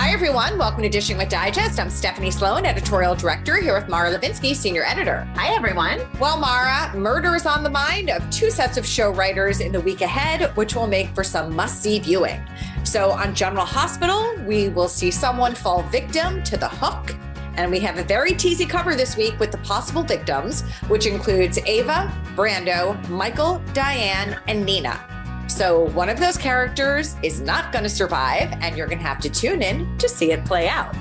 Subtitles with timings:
[0.00, 0.56] Hi, everyone.
[0.56, 1.78] Welcome to Dishing with Digest.
[1.78, 5.28] I'm Stephanie Sloan, editorial director, here with Mara Levinsky, senior editor.
[5.34, 6.00] Hi, everyone.
[6.18, 9.80] Well, Mara, murder is on the mind of two sets of show writers in the
[9.80, 12.40] week ahead, which will make for some must see viewing.
[12.82, 17.14] So, on General Hospital, we will see someone fall victim to the hook.
[17.56, 21.58] And we have a very teasy cover this week with the possible victims, which includes
[21.66, 25.19] Ava, Brando, Michael, Diane, and Nina.
[25.50, 29.18] So one of those characters is not going to survive, and you're going to have
[29.20, 30.94] to tune in to see it play out.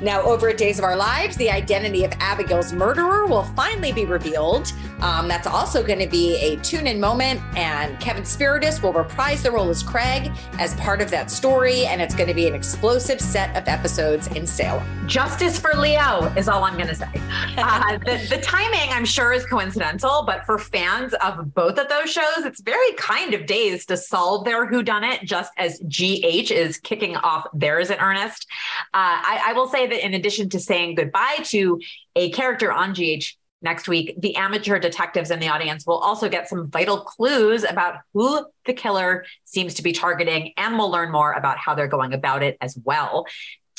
[0.00, 4.04] Now, over at Days of Our Lives, the identity of Abigail's murderer will finally be
[4.04, 4.72] revealed.
[5.00, 9.42] Um, that's also going to be a tune in moment, and Kevin Spirtas will reprise
[9.42, 12.54] the role as Craig as part of that story, and it's going to be an
[12.54, 14.84] explosive set of episodes in Salem.
[15.06, 17.10] Justice for Leo is all I'm going to say.
[17.56, 22.10] Uh, the, the timing, I'm sure, is coincidental, but for fans of both of those
[22.10, 27.16] shows, it's very kind of days to solve their whodunit just as GH is kicking
[27.16, 28.46] off theirs in earnest.
[28.92, 31.80] Uh, I, I will say that in addition to saying goodbye to
[32.16, 33.24] a character on GH
[33.62, 37.96] next week, the amateur detectives in the audience will also get some vital clues about
[38.12, 42.12] who the killer seems to be targeting, and we'll learn more about how they're going
[42.12, 43.26] about it as well.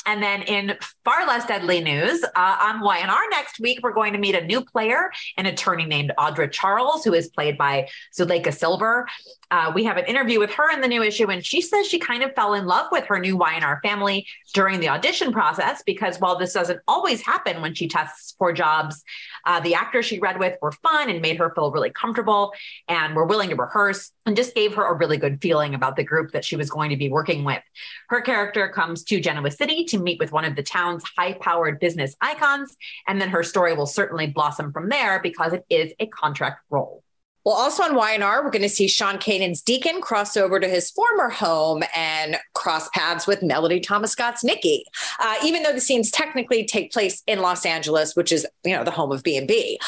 [0.06, 4.20] And then in far less deadly news, uh, on YNR next week, we're going to
[4.20, 9.08] meet a new player, an attorney named Audra Charles, who is played by Zuleyka Silver.
[9.50, 11.98] Uh, we have an interview with her in the new issue, and she says she
[11.98, 16.16] kind of fell in love with her new YNR family during the audition process because
[16.16, 19.04] while this doesn't always happen when she tests for jobs,
[19.44, 22.54] uh, the actors she read with were fun and made her feel really comfortable
[22.88, 26.02] and were willing to rehearse and just gave her a really good feeling about the
[26.02, 27.60] group that she was going to be working with.
[28.08, 31.78] Her character comes to Genoa City to meet with one of the town's high powered
[31.78, 32.74] business icons,
[33.06, 37.02] and then her story will certainly blossom from there because it is a contract role.
[37.46, 40.90] Well, also on YNR, we're going to see Sean Kanan's Deacon cross over to his
[40.90, 44.84] former home and cross paths with Melody Thomas Scott's Nikki.
[45.20, 48.82] Uh, even though the scenes technically take place in Los Angeles, which is you know
[48.82, 49.78] the home of B and B.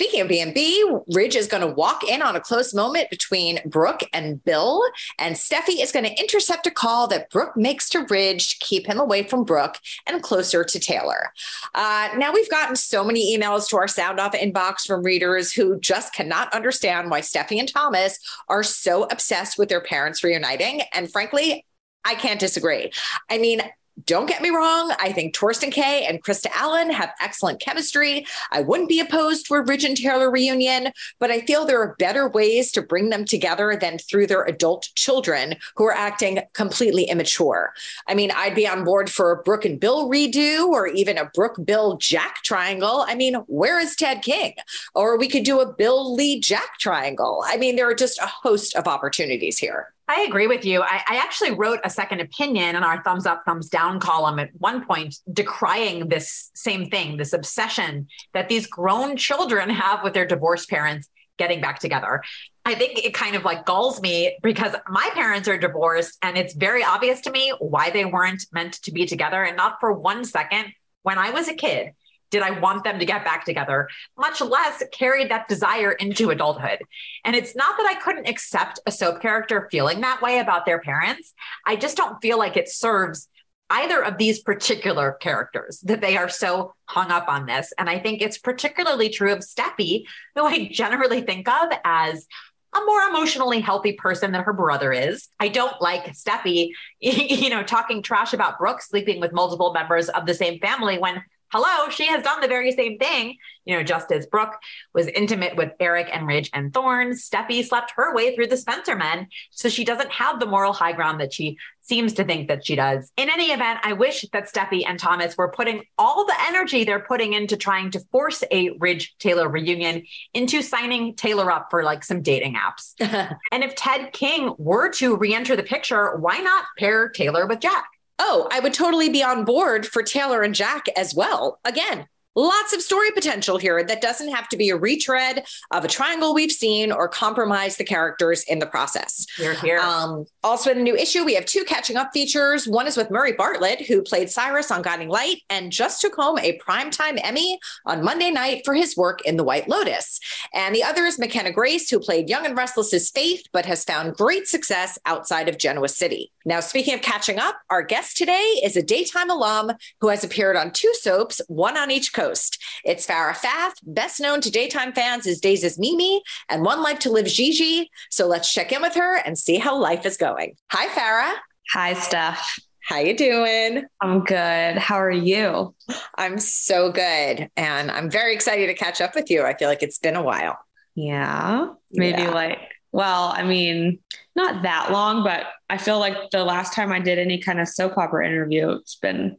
[0.00, 4.02] Speaking of B&B, Ridge is going to walk in on a close moment between Brooke
[4.12, 4.80] and Bill,
[5.18, 8.86] and Steffy is going to intercept a call that Brooke makes to Ridge to keep
[8.86, 9.76] him away from Brooke
[10.06, 11.32] and closer to Taylor.
[11.74, 15.80] Uh, now we've gotten so many emails to our sound off inbox from readers who
[15.80, 20.82] just cannot understand why Steffy and Thomas are so obsessed with their parents reuniting.
[20.92, 21.66] And frankly,
[22.04, 22.92] I can't disagree.
[23.28, 23.62] I mean,
[24.06, 24.94] don't get me wrong.
[24.98, 28.26] I think Thorsten Kaye and Krista Allen have excellent chemistry.
[28.50, 31.96] I wouldn't be opposed to a Ridge and Taylor reunion, but I feel there are
[31.98, 37.04] better ways to bring them together than through their adult children who are acting completely
[37.04, 37.72] immature.
[38.06, 41.30] I mean, I'd be on board for a Brooke and Bill redo or even a
[41.34, 43.04] Brooke Bill Jack triangle.
[43.06, 44.54] I mean, where is Ted King?
[44.94, 47.42] Or we could do a Bill Lee Jack triangle.
[47.46, 49.92] I mean, there are just a host of opportunities here.
[50.10, 50.82] I agree with you.
[50.82, 54.48] I, I, actually wrote a second opinion in our thumbs up, thumbs down column at
[54.56, 60.26] one point, decrying this same thing, this obsession that these grown children have with their
[60.26, 62.22] divorced parents getting back together.
[62.64, 66.54] I think it kind of like galls me because my parents are divorced and it's
[66.54, 69.42] very obvious to me why they weren't meant to be together.
[69.42, 70.72] And not for one second
[71.02, 71.92] when I was a kid
[72.30, 76.78] did I want them to get back together, much less carried that desire into adulthood.
[77.24, 80.80] And it's not that I couldn't accept a soap character feeling that way about their
[80.80, 81.32] parents.
[81.66, 83.28] I just don't feel like it serves
[83.70, 87.72] either of these particular characters that they are so hung up on this.
[87.78, 90.04] And I think it's particularly true of Steffy,
[90.34, 92.26] who I generally think of as
[92.74, 95.28] a more emotionally healthy person than her brother is.
[95.40, 96.70] I don't like Steffy,
[97.00, 101.22] you know, talking trash about Brooke sleeping with multiple members of the same family when
[101.50, 103.36] hello, she has done the very same thing.
[103.64, 104.54] You know, just as Brooke
[104.94, 108.96] was intimate with Eric and Ridge and Thorne, Steffy slept her way through the Spencer
[108.96, 109.28] men.
[109.50, 112.76] So she doesn't have the moral high ground that she seems to think that she
[112.76, 113.10] does.
[113.16, 117.00] In any event, I wish that Steffy and Thomas were putting all the energy they're
[117.00, 120.04] putting into trying to force a Ridge Taylor reunion
[120.34, 122.94] into signing Taylor up for like some dating apps.
[123.52, 127.60] and if Ted King were to re enter the picture, why not pair Taylor with
[127.60, 127.86] Jack?
[128.18, 131.60] Oh, I would totally be on board for Taylor and Jack as well.
[131.64, 132.06] Again,
[132.38, 136.32] lots of story potential here that doesn't have to be a retread of a triangle
[136.32, 139.26] we've seen or compromise the characters in the process.
[139.36, 139.78] Here, here.
[139.78, 142.68] Um, also, in a new issue, we have two catching up features.
[142.68, 146.38] One is with Murray Bartlett, who played Cyrus on Guiding Light and just took home
[146.38, 150.20] a primetime Emmy on Monday night for his work in The White Lotus.
[150.54, 154.14] And the other is McKenna Grace, who played Young and Restless's Faith, but has found
[154.14, 156.30] great success outside of Genoa City.
[156.48, 160.56] Now, speaking of catching up, our guest today is a daytime alum who has appeared
[160.56, 162.58] on two soaps, one on each coast.
[162.86, 167.00] It's Farah Fath, best known to daytime fans as Days as Mimi and One Life
[167.00, 167.90] to Live Gigi.
[168.10, 170.56] So let's check in with her and see how life is going.
[170.70, 171.36] Hi, Farah.
[171.74, 172.58] Hi, Steph.
[172.80, 173.84] How you doing?
[174.00, 174.78] I'm good.
[174.78, 175.74] How are you?
[176.16, 177.50] I'm so good.
[177.58, 179.42] And I'm very excited to catch up with you.
[179.42, 180.56] I feel like it's been a while.
[180.94, 181.74] Yeah.
[181.92, 182.30] Maybe yeah.
[182.30, 182.58] like
[182.92, 183.98] well, I mean,
[184.38, 187.68] not that long, but I feel like the last time I did any kind of
[187.68, 189.36] soap opera interview, it's been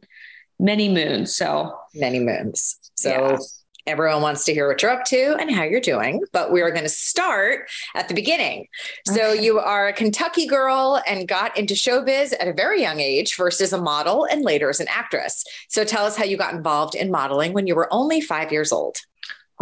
[0.60, 1.34] many moons.
[1.34, 2.78] So many moons.
[2.94, 3.38] So yeah.
[3.86, 6.22] everyone wants to hear what you're up to and how you're doing.
[6.32, 8.66] But we are going to start at the beginning.
[9.08, 9.18] Okay.
[9.18, 13.32] So you are a Kentucky girl and got into showbiz at a very young age,
[13.32, 15.42] first as a model and later as an actress.
[15.70, 18.70] So tell us how you got involved in modeling when you were only five years
[18.70, 18.98] old.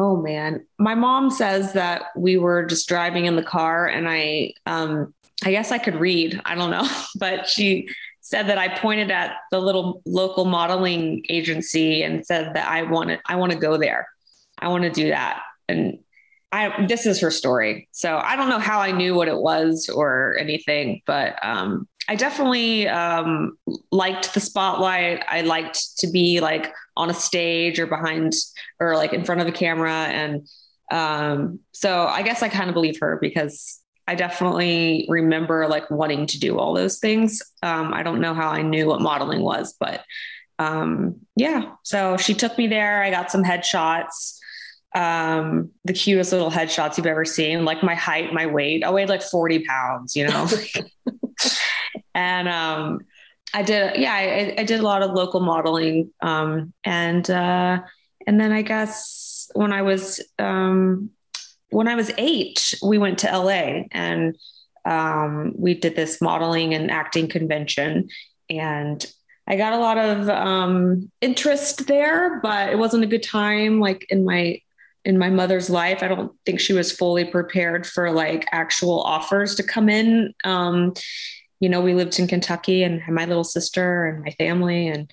[0.01, 4.55] Oh man, my mom says that we were just driving in the car, and I,
[4.65, 5.13] um,
[5.45, 6.41] I guess I could read.
[6.45, 6.89] I don't know,
[7.19, 7.89] but she
[8.21, 12.93] said that I pointed at the little local modeling agency and said that I want
[12.93, 14.07] wanted, I want to go there.
[14.59, 15.41] I want to do that.
[15.69, 16.01] And
[16.53, 17.89] I, this is her story.
[17.93, 22.17] So I don't know how I knew what it was or anything, but um, I
[22.17, 23.59] definitely um,
[23.93, 25.23] liked the spotlight.
[25.29, 28.33] I liked to be like on a stage or behind
[28.81, 29.93] or like in front of a camera.
[29.93, 30.49] And
[30.91, 36.27] um, so I guess I kind of believe her because I definitely remember like wanting
[36.27, 37.43] to do all those things.
[37.63, 40.05] Um, I don't know how I knew what modeling was, but
[40.59, 41.75] um, yeah.
[41.85, 43.03] So she took me there.
[43.03, 44.35] I got some headshots
[44.95, 49.11] um the cutest little headshots you've ever seen like my height my weight i weighed
[49.11, 50.49] like 40 pounds you know
[52.15, 53.01] and um,
[53.55, 57.81] I did, yeah, I, I, did a lot of local modeling, um, and uh,
[58.27, 61.11] and then I guess when I was um,
[61.71, 64.37] when I was eight, we went to LA and
[64.85, 68.09] um, we did this modeling and acting convention,
[68.49, 69.05] and
[69.47, 74.07] I got a lot of um, interest there, but it wasn't a good time, like
[74.11, 74.61] in my
[75.05, 76.03] in my mother's life.
[76.03, 80.35] I don't think she was fully prepared for like actual offers to come in.
[80.45, 80.93] Um,
[81.61, 85.11] you know, we lived in Kentucky and my little sister and my family, and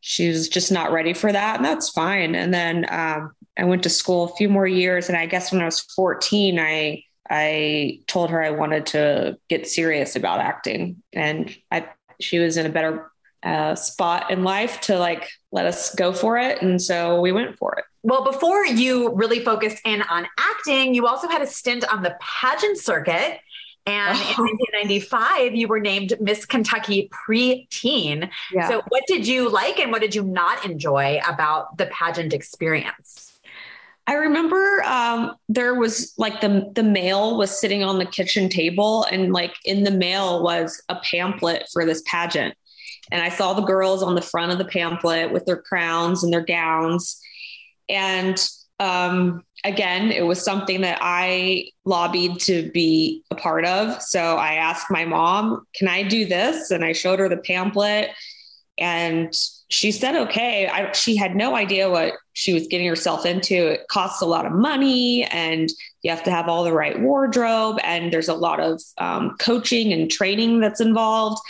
[0.00, 1.56] she was just not ready for that.
[1.56, 2.34] And that's fine.
[2.34, 5.08] And then um, I went to school a few more years.
[5.08, 9.68] And I guess when I was 14, I, I told her I wanted to get
[9.68, 11.02] serious about acting.
[11.12, 11.86] And I,
[12.20, 16.38] she was in a better uh, spot in life to like let us go for
[16.38, 16.62] it.
[16.62, 17.84] And so we went for it.
[18.02, 22.16] Well, before you really focused in on acting, you also had a stint on the
[22.18, 23.40] pageant circuit.
[23.84, 24.44] And oh.
[24.46, 28.30] in 1995, you were named Miss Kentucky preteen.
[28.52, 28.68] Yeah.
[28.68, 33.29] So, what did you like and what did you not enjoy about the pageant experience?
[34.10, 39.04] I remember um, there was like the the mail was sitting on the kitchen table,
[39.04, 42.56] and like in the mail was a pamphlet for this pageant.
[43.12, 46.32] And I saw the girls on the front of the pamphlet with their crowns and
[46.32, 47.20] their gowns.
[47.88, 48.36] And
[48.80, 54.02] um, again, it was something that I lobbied to be a part of.
[54.02, 56.72] So I asked my mom, Can I do this?
[56.72, 58.10] And I showed her the pamphlet.
[58.76, 59.32] And
[59.70, 60.68] she said, Okay.
[60.68, 63.72] I, she had no idea what she was getting herself into.
[63.72, 65.70] It costs a lot of money, and
[66.02, 69.92] you have to have all the right wardrobe, and there's a lot of um, coaching
[69.92, 71.40] and training that's involved.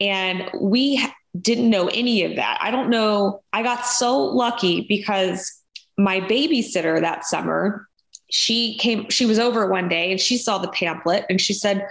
[0.00, 1.02] And we
[1.40, 2.58] didn't know any of that.
[2.60, 3.42] I don't know.
[3.52, 5.50] I got so lucky because
[5.96, 7.88] my babysitter that summer,
[8.30, 11.86] she came, she was over one day and she saw the pamphlet and she said,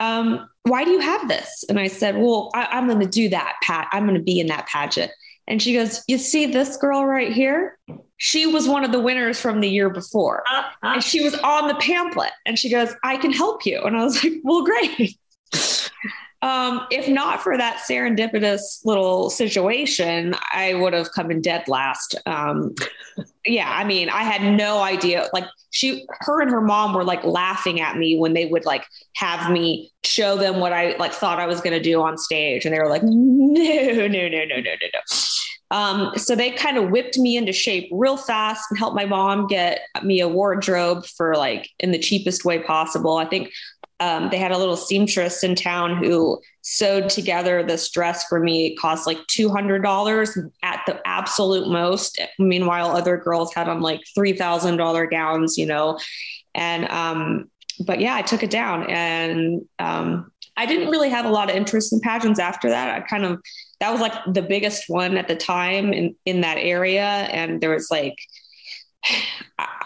[0.00, 1.64] um, why do you have this?
[1.68, 3.88] And I said, well, I, am going to do that, Pat.
[3.92, 5.12] I'm going to be in that pageant.
[5.46, 7.78] And she goes, you see this girl right here?
[8.16, 10.42] She was one of the winners from the year before.
[10.50, 10.94] Uh-huh.
[10.94, 12.32] And she was on the pamphlet.
[12.46, 13.82] And she goes, I can help you.
[13.82, 15.18] And I was like, well, great.
[16.44, 22.14] Um, if not for that serendipitous little situation, I would have come in dead last.
[22.26, 22.74] Um,
[23.46, 25.26] yeah, I mean, I had no idea.
[25.32, 28.84] Like she, her and her mom were like laughing at me when they would like
[29.16, 32.66] have me show them what I like thought I was going to do on stage,
[32.66, 35.00] and they were like, "No, no, no, no, no, no, no."
[35.70, 39.46] Um, so they kind of whipped me into shape real fast and helped my mom
[39.46, 43.16] get me a wardrobe for like in the cheapest way possible.
[43.16, 43.50] I think
[44.00, 48.66] um, they had a little seamstress in town who sewed together this dress for me.
[48.66, 52.20] It cost like $200 at the absolute most.
[52.38, 55.98] Meanwhile, other girls had on like $3,000 gowns, you know.
[56.54, 57.50] And, um,
[57.86, 61.56] but yeah, I took it down and um, I didn't really have a lot of
[61.56, 62.96] interest in pageants after that.
[62.96, 63.40] I kind of,
[63.80, 67.04] that was like the biggest one at the time in, in that area.
[67.04, 68.16] And there was like,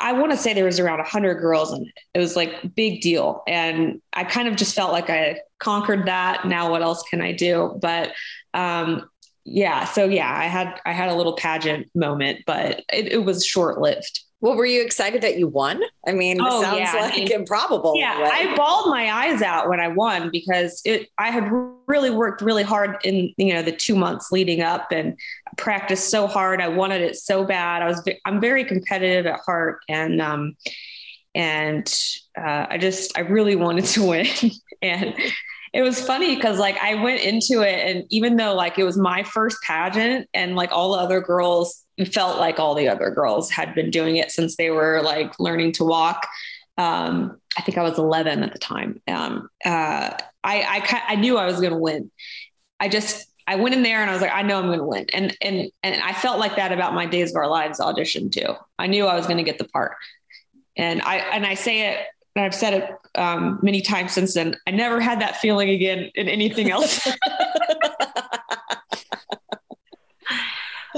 [0.00, 3.42] I want to say there was around 100 girls and it was like big deal.
[3.46, 6.46] And I kind of just felt like I conquered that.
[6.46, 7.78] Now what else can I do?
[7.80, 8.12] But
[8.54, 9.08] um,
[9.44, 13.44] yeah, so yeah, I had I had a little pageant moment, but it, it was
[13.44, 14.20] short lived.
[14.40, 15.82] Well, were you excited that you won?
[16.06, 16.92] I mean, oh, sounds yeah.
[16.94, 17.94] like I mean, improbable.
[17.96, 21.08] Yeah, I bawled my eyes out when I won because it.
[21.18, 21.50] I had
[21.86, 25.18] really worked really hard in you know the two months leading up and
[25.56, 26.60] practiced so hard.
[26.60, 27.82] I wanted it so bad.
[27.82, 28.00] I was.
[28.26, 30.56] I'm very competitive at heart, and um,
[31.34, 31.92] and
[32.38, 34.26] uh, I just I really wanted to win,
[34.82, 35.14] and
[35.72, 38.96] it was funny because like I went into it and even though like it was
[38.96, 43.50] my first pageant and like all the other girls felt like all the other girls
[43.50, 46.26] had been doing it since they were like learning to walk.
[46.76, 49.00] Um, I think I was 11 at the time.
[49.08, 52.10] Um, uh, I, I, I knew I was going to win.
[52.78, 54.84] I just, I went in there and I was like, I know I'm going to
[54.84, 55.06] win.
[55.12, 58.54] And, and, and I felt like that about my Days of Our Lives audition too.
[58.78, 59.96] I knew I was going to get the part.
[60.76, 64.54] And I, and I say it and I've said it um, many times since then.
[64.66, 67.08] I never had that feeling again in anything else.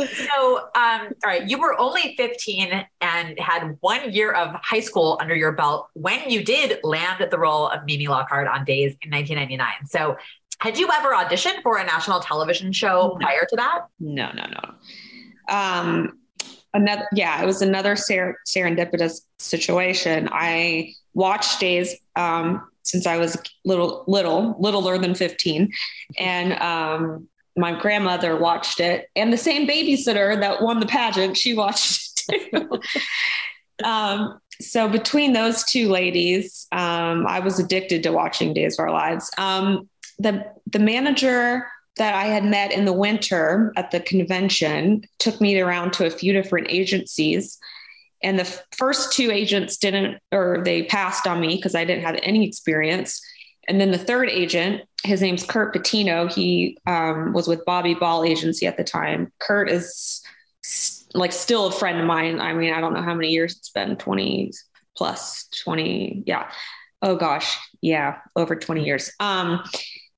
[0.06, 5.18] so, um, all right, you were only 15 and had one year of high school
[5.20, 9.10] under your belt when you did land the role of Mimi Lockhart on Days in
[9.10, 9.86] 1999.
[9.86, 10.16] So,
[10.58, 13.26] had you ever auditioned for a national television show no.
[13.26, 13.86] prior to that?
[13.98, 15.54] No, no, no.
[15.54, 16.18] Um,
[16.74, 20.28] another, yeah, it was another ser- serendipitous situation.
[20.30, 25.72] I watched Days um, since I was little, little, littler than 15.
[26.18, 27.28] And um,
[27.60, 29.08] my grandmother watched it.
[29.14, 32.80] And the same babysitter that won the pageant, she watched it too.
[33.84, 38.90] um, so between those two ladies, um, I was addicted to watching Days of Our
[38.90, 39.30] Lives.
[39.38, 39.88] Um,
[40.18, 45.58] the, the manager that I had met in the winter at the convention took me
[45.60, 47.58] around to a few different agencies
[48.22, 52.18] and the first two agents didn't, or they passed on me because I didn't have
[52.22, 53.20] any experience.
[53.68, 56.26] And then the third agent, his name's Kurt Patino.
[56.26, 59.32] He um, was with Bobby Ball Agency at the time.
[59.38, 60.22] Kurt is
[61.14, 62.40] like still a friend of mine.
[62.40, 64.52] I mean, I don't know how many years it's been 20
[64.96, 66.24] plus 20.
[66.26, 66.50] Yeah.
[67.02, 67.58] Oh gosh.
[67.80, 68.18] Yeah.
[68.36, 69.10] Over 20 years.
[69.20, 69.62] Um,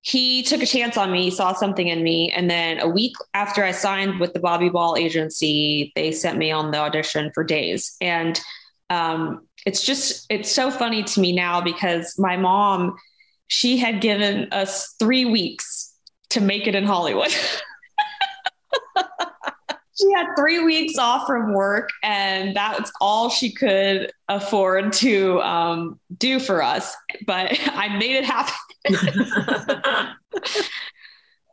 [0.02, 2.32] he took a chance on me, saw something in me.
[2.32, 6.50] And then a week after I signed with the Bobby Ball agency, they sent me
[6.50, 7.96] on the audition for days.
[8.00, 8.40] And
[8.90, 12.96] um, it's just, it's so funny to me now because my mom,
[13.52, 15.92] she had given us three weeks
[16.30, 17.28] to make it in Hollywood.
[19.94, 26.00] she had three weeks off from work and that's all she could afford to um,
[26.16, 28.54] do for us but i made it happen.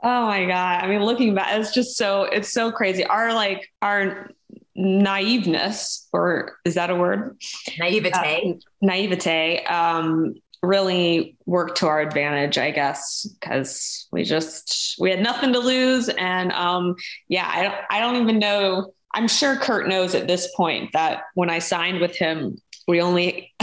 [0.01, 0.81] Oh my god.
[0.81, 3.03] I mean looking back it's just so it's so crazy.
[3.03, 4.29] Our like our
[4.77, 7.37] naiveness or is that a word?
[7.77, 8.53] Naivete.
[8.53, 15.21] Uh, naivete um really worked to our advantage, I guess, because we just we had
[15.21, 16.09] nothing to lose.
[16.09, 16.95] And um,
[17.27, 18.93] yeah, I don't I don't even know.
[19.13, 23.53] I'm sure Kurt knows at this point that when I signed with him, we only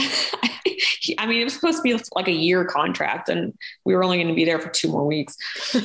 [1.18, 4.16] I mean, it was supposed to be like a year contract, and we were only
[4.16, 5.36] going to be there for two more weeks.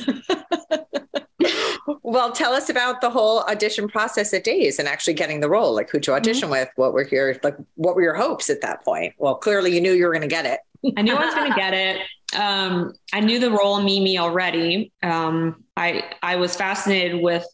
[2.02, 5.74] well, tell us about the whole audition process at Days and actually getting the role.
[5.74, 6.52] Like, who'd you audition mm-hmm.
[6.52, 6.68] with?
[6.76, 7.56] What were your like?
[7.76, 9.14] What were your hopes at that point?
[9.18, 10.60] Well, clearly, you knew you were going to get it.
[10.96, 12.00] I knew I was going to get it.
[12.38, 14.92] Um, I knew the role of Mimi already.
[15.02, 17.44] Um, I I was fascinated with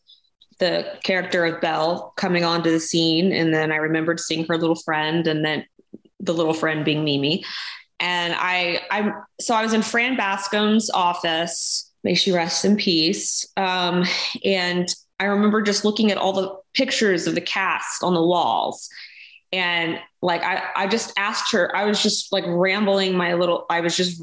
[0.61, 4.77] the character of Belle coming onto the scene, and then I remembered seeing her little
[4.77, 5.65] friend, and then
[6.21, 7.45] the little friend being Mimi.
[8.01, 11.91] and I, I, so I was in Fran Bascom's office.
[12.05, 13.47] May she rest in peace.
[13.57, 14.05] Um,
[14.45, 18.89] and I remember just looking at all the pictures of the cast on the walls.
[19.53, 23.81] And like, I, I just asked her, I was just like rambling my little, I
[23.81, 24.21] was just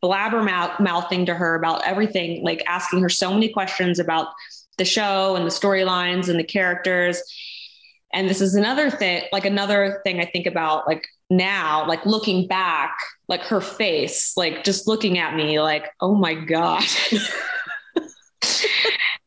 [0.00, 4.28] blabber mouthing to her about everything, like asking her so many questions about
[4.78, 7.22] the show and the storylines and the characters.
[8.12, 12.46] And this is another thing, like another thing I think about, like now, like looking
[12.46, 12.96] back,
[13.28, 16.84] like her face, like just looking at me, like, oh my God.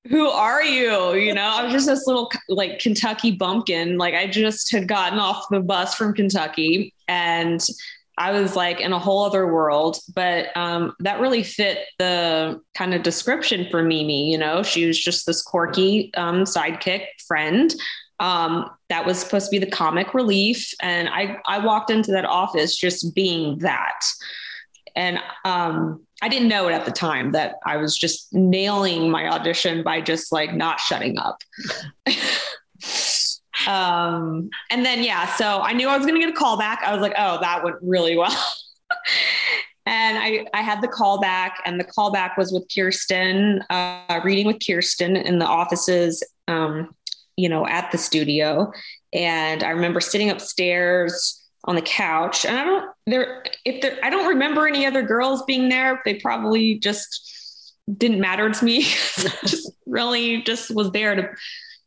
[0.09, 1.13] Who are you?
[1.13, 3.97] You know, I'm just this little like Kentucky bumpkin.
[3.97, 7.63] Like I just had gotten off the bus from Kentucky and
[8.17, 12.93] I was like in a whole other world, but um, that really fit the kind
[12.93, 14.31] of description for Mimi.
[14.31, 17.73] You know, she was just this quirky um, sidekick friend
[18.19, 20.73] um, that was supposed to be the comic relief.
[20.81, 24.01] And I, I walked into that office just being that.
[24.95, 29.27] And um, I didn't know it at the time that I was just nailing my
[29.27, 31.41] audition by just like not shutting up.
[33.67, 36.81] um, and then, yeah, so I knew I was going to get a call back.
[36.85, 38.29] I was like, oh, that went really well.
[39.85, 44.21] and I, I had the call back and the call back was with Kirsten, uh,
[44.23, 46.93] reading with Kirsten in the offices um,
[47.37, 48.71] you know, at the studio.
[49.13, 54.09] And I remember sitting upstairs on the couch and I don't there if there I
[54.09, 56.01] don't remember any other girls being there.
[56.05, 58.81] They probably just didn't matter to me.
[59.45, 61.29] just really just was there to,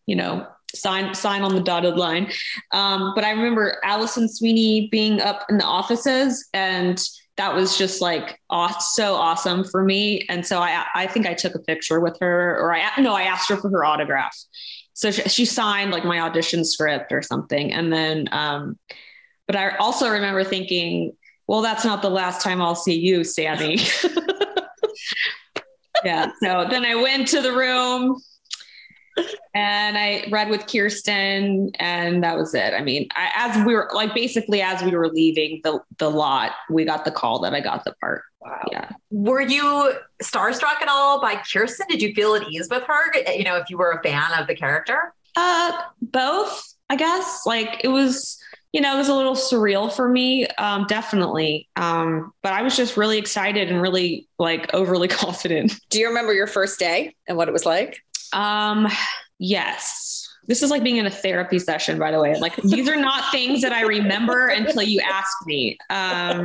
[0.07, 2.31] you know, sign sign on the dotted line.
[2.73, 7.03] Um, but I remember Alison Sweeney being up in the offices and
[7.37, 10.25] that was just like aw- so awesome for me.
[10.29, 13.23] And so I, I think I took a picture with her or I, no, I
[13.23, 14.37] asked her for her autograph
[14.97, 18.79] so she, she, signed like my audition script or something and then um
[19.47, 21.15] but i also remember thinking
[21.47, 23.79] well that's not the last time i'll see you sammy
[26.05, 28.21] yeah so then i went to the room
[29.55, 32.75] and I read with Kirsten, and that was it.
[32.75, 36.53] I mean, I, as we were like basically as we were leaving the the lot,
[36.69, 38.23] we got the call that I got the part.
[38.41, 38.69] Wow.
[38.71, 38.91] Yeah.
[39.11, 41.87] Were you starstruck at all by Kirsten?
[41.89, 43.33] Did you feel at ease with her?
[43.33, 45.15] You know, if you were a fan of the character?
[45.37, 47.47] Uh, both, I guess.
[47.47, 48.39] Like it was,
[48.75, 51.69] you know, it was a little surreal for me, um, definitely.
[51.77, 55.81] Um, but I was just really excited and really like overly confident.
[55.91, 58.01] Do you remember your first day and what it was like?
[58.33, 58.89] Um,
[59.39, 60.29] yes.
[60.49, 62.35] This is like being in a therapy session, by the way.
[62.39, 65.79] Like these are not things that I remember until you ask me.
[65.89, 66.45] Um,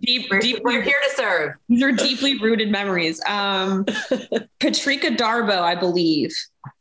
[0.00, 1.52] deep, we're, deep, we're here to serve.
[1.68, 3.20] These are deeply rooted memories.
[3.26, 3.84] Um,
[4.60, 6.34] Patrika Darbo, I believe,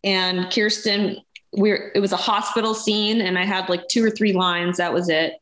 [0.05, 1.17] and Kirsten.
[1.55, 4.77] We're it was a hospital scene, and I had like two or three lines.
[4.77, 5.35] That was it.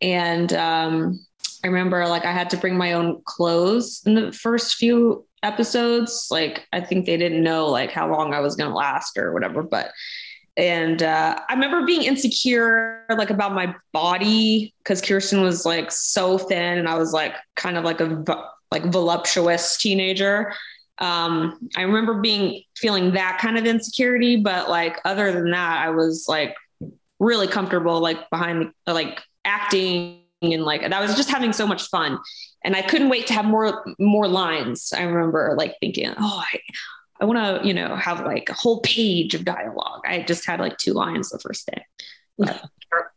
[0.00, 1.24] And um,
[1.64, 6.28] I remember like I had to bring my own clothes in the first few episodes.
[6.30, 9.32] Like I think they didn't know like how long I was going to last or
[9.32, 9.92] whatever, but
[10.56, 16.38] and uh, I remember being insecure like about my body because Kirsten was like so
[16.38, 18.24] thin and I was like kind of like a
[18.70, 20.52] like voluptuous teenager.
[20.98, 25.90] Um, I remember being feeling that kind of insecurity, but like other than that, I
[25.90, 26.54] was like
[27.18, 31.88] really comfortable like behind the, like acting and like I was just having so much
[31.88, 32.18] fun
[32.64, 34.92] and I couldn't wait to have more more lines.
[34.94, 36.60] I remember like thinking, oh, I,
[37.20, 40.02] I want to, you know, have like a whole page of dialogue.
[40.06, 41.84] I just had like two lines the first day.
[42.38, 42.62] But,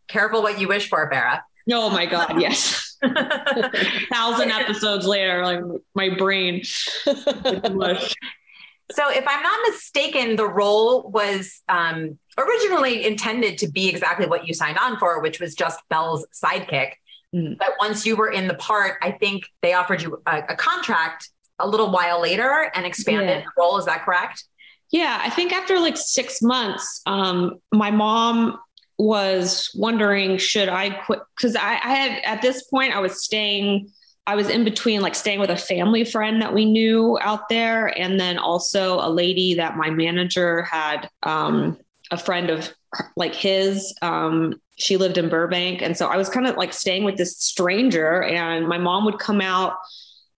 [0.07, 1.43] Careful what you wish for, Vera.
[1.71, 2.86] Oh my God, yes.
[4.11, 5.61] Thousand episodes later, like
[5.95, 6.63] my brain.
[6.63, 14.47] so, if I'm not mistaken, the role was um, originally intended to be exactly what
[14.47, 16.93] you signed on for, which was just Belle's sidekick.
[17.35, 17.57] Mm.
[17.57, 21.29] But once you were in the part, I think they offered you a, a contract
[21.59, 23.43] a little while later and expanded yeah.
[23.43, 23.77] the role.
[23.77, 24.43] Is that correct?
[24.91, 28.57] Yeah, I think after like six months, um, my mom
[28.97, 33.91] was wondering should I quit because I, I had at this point I was staying
[34.25, 37.87] I was in between like staying with a family friend that we knew out there
[37.97, 41.77] and then also a lady that my manager had um,
[42.11, 42.73] a friend of
[43.15, 47.03] like his um, she lived in Burbank and so I was kind of like staying
[47.03, 49.75] with this stranger and my mom would come out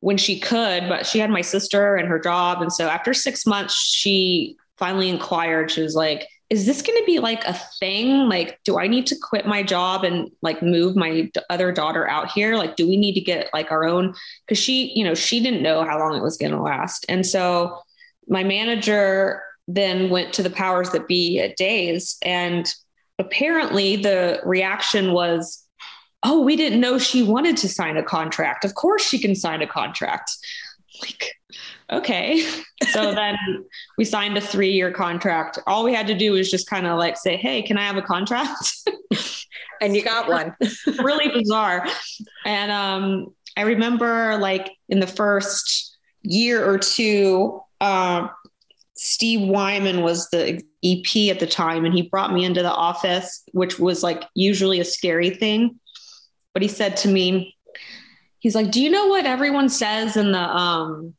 [0.01, 2.61] when she could, but she had my sister and her job.
[2.61, 5.71] And so after six months, she finally inquired.
[5.71, 8.27] She was like, is this going to be like a thing?
[8.27, 12.31] Like, do I need to quit my job and like move my other daughter out
[12.31, 12.55] here?
[12.55, 14.15] Like, do we need to get like our own?
[14.47, 17.05] Cause she, you know, she didn't know how long it was going to last.
[17.07, 17.79] And so
[18.27, 22.17] my manager then went to the powers that be at Days.
[22.23, 22.67] And
[23.19, 25.63] apparently the reaction was,
[26.23, 28.65] oh, we didn't know she wanted to sign a contract.
[28.65, 30.31] Of course she can sign a contract.
[31.01, 31.35] Like,
[31.91, 32.45] okay.
[32.93, 33.35] So then
[33.97, 35.59] we signed a three year contract.
[35.67, 37.97] All we had to do was just kind of like say, hey, can I have
[37.97, 38.73] a contract?
[39.81, 40.55] and you got one.
[41.03, 41.85] really bizarre.
[42.45, 48.29] And um, I remember like in the first year or two, uh,
[48.95, 53.43] Steve Wyman was the EP at the time, and he brought me into the office,
[53.53, 55.79] which was like usually a scary thing.
[56.53, 57.55] But he said to me,
[58.39, 61.13] he's like, "Do you know what everyone says in the um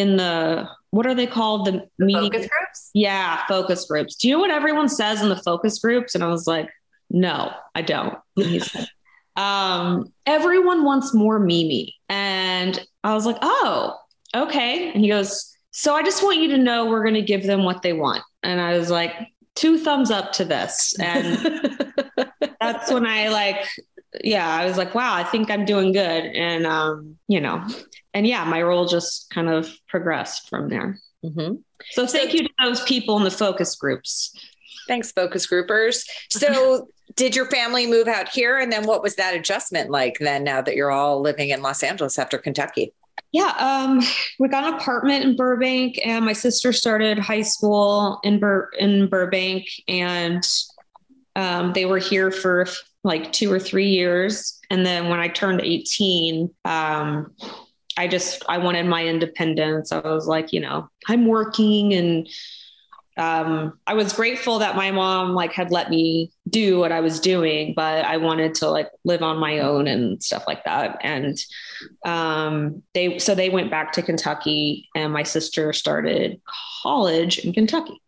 [0.00, 2.90] in the what are they called the, the meeting focus groups?
[2.94, 4.16] Yeah, focus groups.
[4.16, 6.68] Do you know what everyone says in the focus groups?" And I was like,
[7.10, 8.88] "No, I don't." And he's like,
[9.36, 11.94] um, everyone wants more Mimi.
[12.08, 13.96] And I was like, oh,
[14.34, 14.92] okay.
[14.92, 17.64] And he goes, so I just want you to know we're going to give them
[17.64, 18.22] what they want.
[18.42, 19.14] And I was like,
[19.54, 20.94] two thumbs up to this.
[20.98, 21.38] And
[22.60, 23.66] that's when I like,
[24.22, 26.24] yeah, I was like, wow, I think I'm doing good.
[26.24, 27.64] And, um, you know,
[28.12, 30.98] and yeah, my role just kind of progressed from there.
[31.24, 31.56] Mm-hmm.
[31.90, 34.34] So thank so, you to those people in the focus groups.
[34.88, 36.04] Thanks, focus groupers.
[36.28, 38.58] So did your family move out here?
[38.58, 41.82] And then what was that adjustment like then now that you're all living in Los
[41.82, 42.92] Angeles after Kentucky?
[43.32, 44.00] Yeah, um,
[44.40, 49.06] we got an apartment in Burbank, and my sister started high school in Bur- in
[49.06, 50.44] Burbank, and
[51.36, 52.66] um, they were here for
[53.02, 54.58] like two or three years.
[54.70, 57.34] And then when I turned 18, um,
[57.96, 59.92] I just I wanted my independence.
[59.92, 62.28] I was like, you know, I'm working and
[63.16, 67.20] um, I was grateful that my mom like had let me do what I was
[67.20, 70.98] doing, but I wanted to like live on my own and stuff like that.
[71.02, 71.38] And
[72.06, 76.40] um, they so they went back to Kentucky, and my sister started
[76.82, 78.00] college in Kentucky.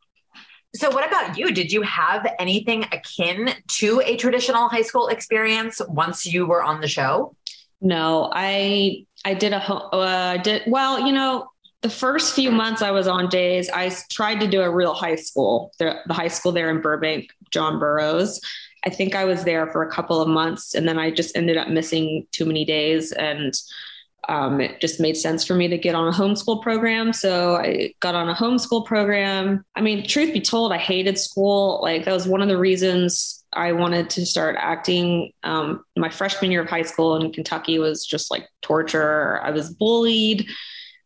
[0.74, 1.52] So, what about you?
[1.52, 6.80] Did you have anything akin to a traditional high school experience once you were on
[6.80, 7.36] the show?
[7.80, 10.98] No, I I did a uh, did well.
[11.00, 11.50] You know,
[11.82, 15.16] the first few months I was on days, I tried to do a real high
[15.16, 18.40] school, the, the high school there in Burbank, John Burroughs.
[18.84, 21.56] I think I was there for a couple of months and then I just ended
[21.56, 23.12] up missing too many days.
[23.12, 23.52] And
[24.28, 27.12] um, it just made sense for me to get on a homeschool program.
[27.12, 29.64] So I got on a homeschool program.
[29.74, 31.80] I mean, truth be told, I hated school.
[31.82, 35.32] Like, that was one of the reasons I wanted to start acting.
[35.42, 39.40] Um, my freshman year of high school in Kentucky was just like torture.
[39.42, 40.48] I was bullied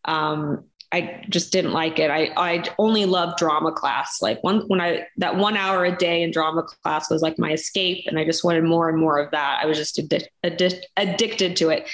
[0.07, 2.11] um, I just didn't like it.
[2.11, 4.22] I I only loved drama class.
[4.22, 7.52] Like one when I that one hour a day in drama class was like my
[7.52, 9.61] escape, and I just wanted more and more of that.
[9.62, 11.88] I was just addi- addi- addicted to it.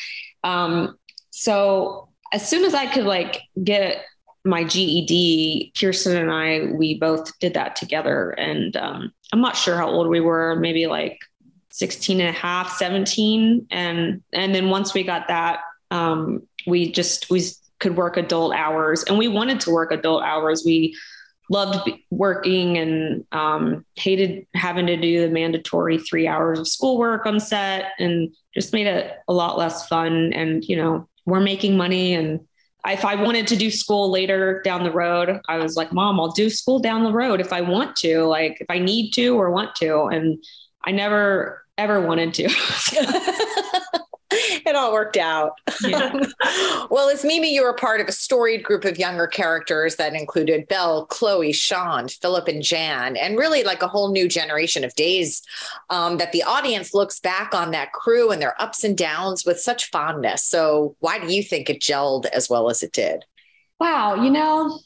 [0.45, 0.99] Um,
[1.33, 4.05] so as soon as I could like get
[4.45, 9.77] my GED, Kirsten and I we both did that together, and um, I'm not sure
[9.77, 11.19] how old we were, maybe like
[11.71, 17.31] 16 and a half, 17, and and then once we got that, um, we just
[17.31, 17.43] we
[17.79, 19.03] could work adult hours.
[19.05, 20.63] And we wanted to work adult hours.
[20.65, 20.97] We
[21.51, 27.41] loved working and um, hated having to do the mandatory three hours of schoolwork on
[27.41, 30.33] set and just made it a lot less fun.
[30.33, 32.15] And you know we're making money.
[32.15, 32.41] And
[32.89, 36.33] if i wanted to do school later down the road i was like mom i'll
[36.33, 39.51] do school down the road if i want to like if i need to or
[39.51, 40.05] want to.
[40.07, 40.43] And
[40.85, 42.49] i never ever wanted to
[44.67, 45.53] it all worked out.
[45.83, 46.13] Yeah.
[46.91, 50.69] well, as Mimi, you were part of a storied group of younger characters that included
[50.69, 55.43] Belle, Chloe, Sean, Philip, and Jan, and really like a whole new generation of days
[55.91, 59.59] um, that the audience looks back on that crew and their ups and downs with
[59.61, 60.45] such fondness.
[60.45, 63.25] So, why do you think it gelled as well as it did?
[63.81, 64.79] Wow, you know,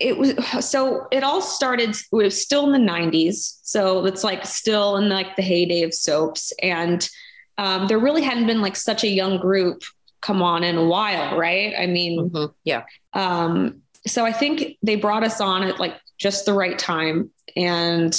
[0.00, 4.44] it was so it all started it was still in the 90s so it's like
[4.44, 7.08] still in like the heyday of soaps and
[7.58, 9.82] um, there really hadn't been like such a young group
[10.20, 11.74] come on in a while, right?
[11.78, 12.52] I mean, mm-hmm.
[12.64, 12.84] yeah.
[13.12, 17.30] Um, so I think they brought us on at like just the right time.
[17.56, 18.14] And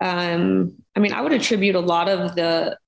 [0.00, 2.78] um, I mean, I would attribute a lot of the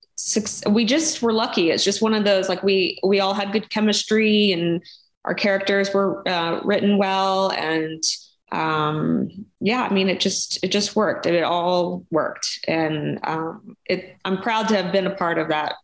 [0.66, 1.70] we just were lucky.
[1.70, 4.82] It's just one of those like we we all had good chemistry and
[5.24, 8.02] our characters were uh, written well and
[8.52, 11.26] um, yeah, I mean, it just it just worked.
[11.26, 14.16] And it all worked, and um, it.
[14.24, 15.74] I'm proud to have been a part of that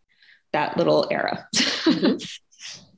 [0.52, 1.46] that little era.
[1.54, 2.16] mm-hmm.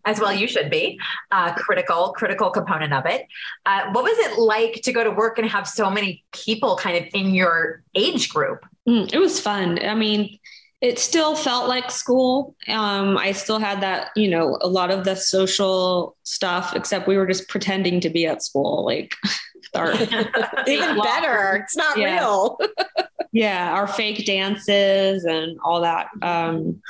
[0.06, 1.00] As well, you should be
[1.30, 3.26] uh, critical, critical component of it.
[3.64, 6.98] Uh, what was it like to go to work and have so many people kind
[6.98, 8.66] of in your age group?
[8.86, 9.78] Mm, it was fun.
[9.82, 10.38] I mean,
[10.82, 12.54] it still felt like school.
[12.68, 17.16] Um, I still had that, you know, a lot of the social stuff, except we
[17.16, 18.84] were just pretending to be at school.
[18.84, 19.14] Like,
[20.66, 21.56] Even better.
[21.56, 22.18] It's not yeah.
[22.18, 22.58] real.
[23.32, 26.08] yeah, our fake dances and all that.
[26.22, 26.80] Um,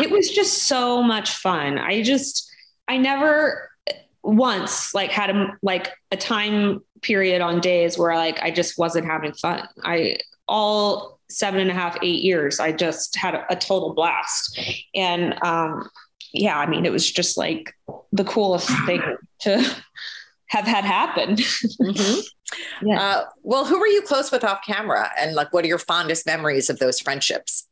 [0.00, 1.78] it was just so much fun.
[1.78, 2.50] I just,
[2.88, 3.70] I never
[4.22, 9.06] once like had a like a time period on days where like I just wasn't
[9.06, 9.68] having fun.
[9.84, 14.58] I all seven and a half, eight years, I just had a, a total blast.
[14.94, 15.88] And um,
[16.32, 17.74] yeah, I mean, it was just like
[18.12, 19.02] the coolest thing
[19.40, 19.76] to
[20.52, 21.36] have had happen.
[21.36, 22.20] mm-hmm.
[22.82, 23.00] Yeah.
[23.00, 26.26] Uh, well, who were you close with off camera, and like, what are your fondest
[26.26, 27.66] memories of those friendships?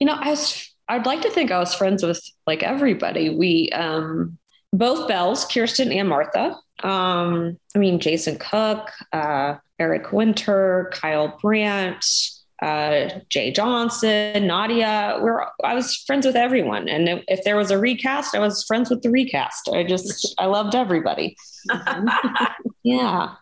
[0.00, 0.70] You know, I was.
[0.86, 3.30] I'd like to think I was friends with like everybody.
[3.30, 4.36] We um,
[4.74, 6.58] both Bells, Kirsten and Martha.
[6.82, 12.04] Um, I mean, Jason Cook, uh, Eric Winter, Kyle Brandt,
[12.62, 15.18] uh, Jay Johnson, Nadia.
[15.20, 18.64] We're I was friends with everyone, and if, if, there was a recast, I was
[18.64, 19.68] friends with the recast.
[19.72, 21.36] I just I loved everybody.
[22.82, 23.34] yeah,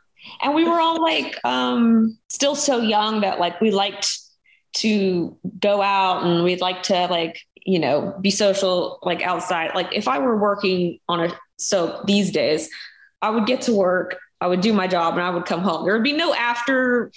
[0.43, 4.19] and we were all like um, still so young that like we liked
[4.75, 9.75] to go out and we'd like to like you know be social like outside.
[9.75, 12.69] Like if I were working on a soap these days,
[13.23, 14.19] I would get to work.
[14.43, 15.87] I would do my job and I would come home.
[15.87, 17.11] There would be no after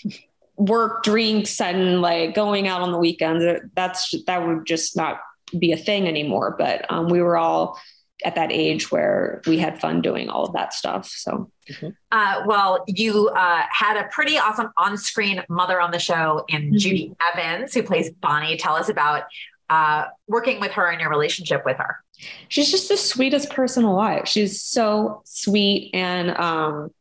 [0.60, 3.43] work drinks and like going out on the weekends
[3.76, 5.22] that's that would just not
[5.58, 6.56] be a thing anymore.
[6.58, 7.80] But um, we were all
[8.26, 11.50] at that age where we had fun doing all of that stuff so.
[11.69, 11.89] Mm-hmm.
[12.12, 16.76] uh, well you uh, had a pretty awesome on-screen mother on the show in mm-hmm.
[16.76, 18.58] judi evans who plays bonnie.
[18.58, 19.24] Tell us about
[19.69, 21.98] uh, working with her and your relationship with her.
[22.50, 24.28] She's just the sweetest person alive.
[24.28, 26.91] She's so sweet and um,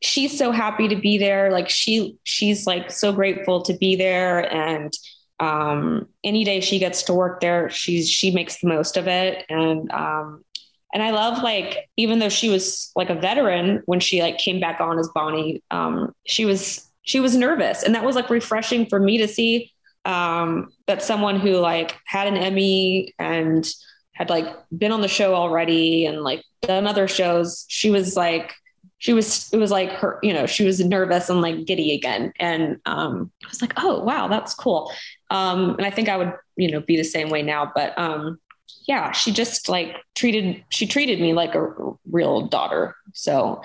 [0.00, 1.50] she's so happy to be there.
[1.50, 4.92] Like she she's like so grateful to be there and
[5.40, 9.44] um any day she gets to work there, she's she makes the most of it.
[9.48, 10.44] And um
[10.92, 14.60] and I love like even though she was like a veteran when she like came
[14.60, 17.82] back on as Bonnie, um, she was she was nervous.
[17.82, 19.72] And that was like refreshing for me to see
[20.04, 23.68] um that someone who like had an Emmy and
[24.14, 28.54] had like been on the show already and like done other shows, she was like
[28.98, 32.32] she was it was like her you know she was nervous and like giddy again.
[32.38, 34.92] And um i was like oh wow that's cool.
[35.30, 37.70] Um and i think i would you know be the same way now.
[37.74, 38.38] But um
[38.86, 41.68] yeah she just like treated she treated me like a
[42.10, 42.96] real daughter.
[43.14, 43.62] So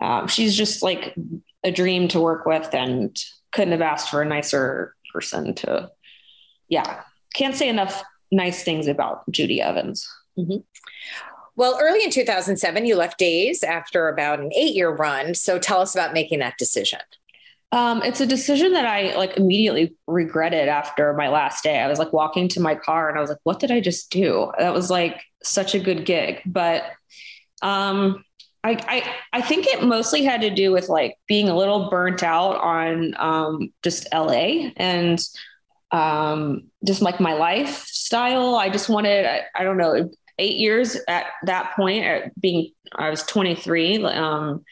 [0.00, 1.14] um, she's just like
[1.62, 3.16] a dream to work with and
[3.52, 5.90] couldn't have asked for a nicer person to
[6.68, 7.02] yeah
[7.34, 10.08] can't say enough nice things about judi evans.
[10.38, 10.58] Mm-hmm.
[11.56, 15.34] Well, early in 2007, you left Days after about an eight year run.
[15.34, 17.00] So tell us about making that decision.
[17.72, 21.80] Um, it's a decision that I like immediately regretted after my last day.
[21.80, 24.10] I was like walking to my car and I was like, what did I just
[24.10, 24.52] do?
[24.58, 26.40] That was like such a good gig.
[26.46, 26.84] But
[27.62, 28.24] um,
[28.62, 32.22] I, I, I think it mostly had to do with like being a little burnt
[32.22, 35.20] out on um, just LA and
[35.90, 38.54] um, just like my lifestyle.
[38.54, 43.10] I just wanted, I, I don't know, eight years at that point at being i
[43.10, 44.64] was 23 um,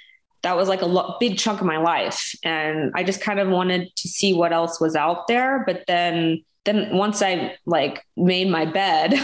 [0.42, 2.35] that was like a lo- big chunk of my life.
[2.42, 5.64] And i just kind of wanted to see what else was out there.
[5.66, 9.14] But then then once i like made my bed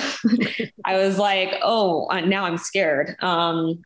[0.85, 3.17] i was like oh uh, now i'm scared.
[3.21, 3.83] Um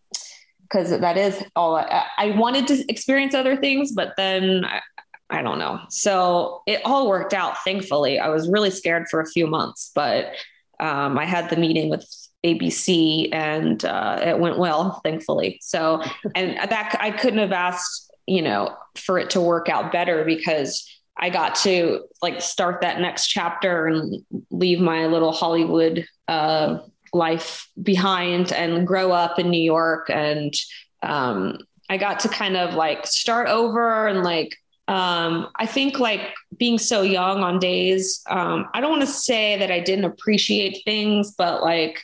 [0.62, 4.80] because that is all I, I, wanted to experience other things but then I,
[5.28, 5.80] I don't know.
[5.90, 8.18] So it all worked out thankfully.
[8.18, 10.32] I was really scared for a few months but
[10.80, 12.06] um, I had the meeting with
[12.44, 15.58] ABC and uh, it went well, thankfully.
[15.62, 16.02] So,
[16.34, 20.88] and that I couldn't have asked, you know, for it to work out better because
[21.16, 26.78] I got to like start that next chapter and leave my little Hollywood uh,
[27.12, 30.08] life behind and grow up in New York.
[30.10, 30.54] And
[31.02, 31.58] um,
[31.90, 34.56] I got to kind of like start over and like
[34.88, 39.56] um, I think like being so young on days, um, I don't want to say
[39.58, 42.02] that I didn't appreciate things, but like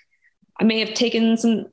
[0.60, 1.66] I may have taken some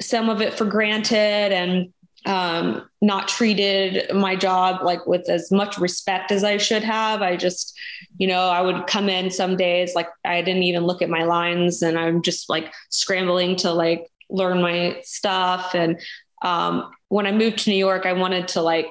[0.00, 1.14] some of it for granted
[1.52, 1.92] and
[2.26, 7.22] um, not treated my job like with as much respect as I should have.
[7.22, 7.78] I just,
[8.16, 11.24] you know, I would come in some days like I didn't even look at my
[11.24, 15.74] lines and I'm just like scrambling to like learn my stuff.
[15.74, 16.00] And
[16.42, 18.88] um, when I moved to New York, I wanted to like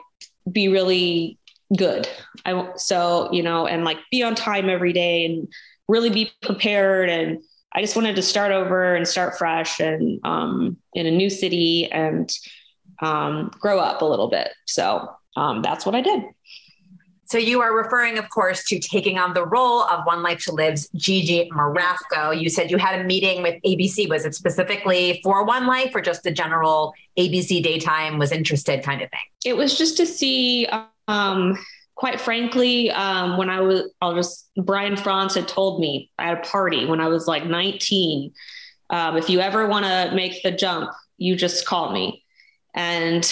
[0.51, 1.37] be really
[1.75, 2.07] good.
[2.45, 5.47] I so you know, and like be on time every day and
[5.87, 7.09] really be prepared.
[7.09, 7.43] And
[7.75, 11.91] I just wanted to start over and start fresh and um, in a new city
[11.91, 12.31] and
[13.01, 14.49] um, grow up a little bit.
[14.65, 16.23] So um, that's what I did.
[17.25, 20.51] So you are referring, of course, to taking on the role of One Life to
[20.51, 22.29] Live's Gigi Morasco.
[22.29, 24.07] You said you had a meeting with ABC.
[24.07, 29.01] Was it specifically for One Life or just the general ABC daytime was interested kind
[29.01, 29.19] of thing?
[29.45, 30.67] It was just to see
[31.07, 31.57] um,
[31.95, 36.41] quite frankly, um, when I was, I'll just, Brian Frons had told me at a
[36.41, 38.31] party when I was like 19,
[38.89, 42.23] um, if you ever want to make the jump, you just call me.
[42.73, 43.23] And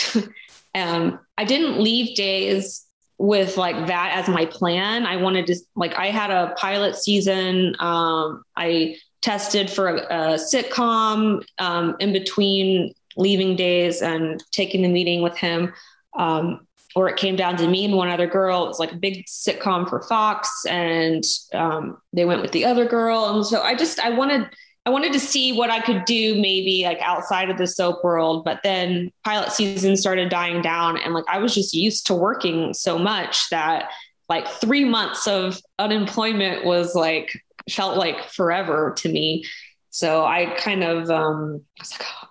[0.76, 2.86] um, I didn't leave days
[3.18, 5.06] with like that as my plan.
[5.06, 7.76] I wanted to, like, I had a pilot season.
[7.80, 14.88] Um, I tested for a, a sitcom um, in between leaving days and taking the
[14.88, 15.74] meeting with him.
[16.18, 18.66] Um, or it came down to me and one other girl.
[18.66, 21.24] It was like a big sitcom for Fox, and
[21.54, 23.36] um, they went with the other girl.
[23.36, 24.50] And so I just I wanted
[24.86, 28.44] I wanted to see what I could do maybe like outside of the soap world.
[28.44, 32.74] But then pilot season started dying down, and like I was just used to working
[32.74, 33.90] so much that
[34.28, 37.32] like three months of unemployment was like
[37.70, 39.46] felt like forever to me.
[39.90, 41.62] So I kind of um,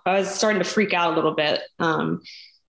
[0.05, 1.61] I was starting to freak out a little bit.
[1.79, 2.21] Um,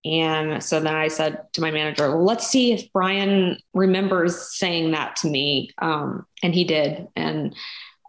[0.05, 4.91] and so then I said to my manager, well, let's see if Brian remembers saying
[4.93, 5.71] that to me.
[5.79, 7.07] Um, and he did.
[7.15, 7.55] And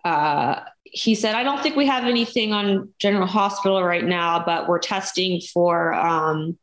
[0.04, 4.68] uh, he said, I don't think we have anything on General Hospital right now, but
[4.68, 6.58] we're testing for um,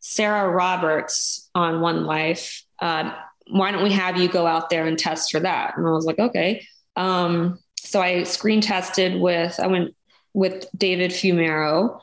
[0.00, 2.62] Sarah Roberts on One Life.
[2.80, 3.12] Uh,
[3.48, 5.76] why don't we have you go out there and test for that?
[5.76, 6.66] And I was like, okay.
[6.96, 9.94] Um, so I screen tested with, I went
[10.32, 12.00] with David Fumero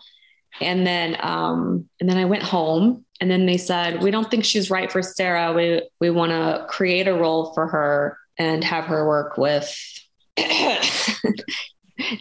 [0.61, 4.45] and then um, and then I went home and then they said, we don't think
[4.45, 5.53] she's right for Sarah.
[5.53, 9.75] We we want to create a role for her and have her work with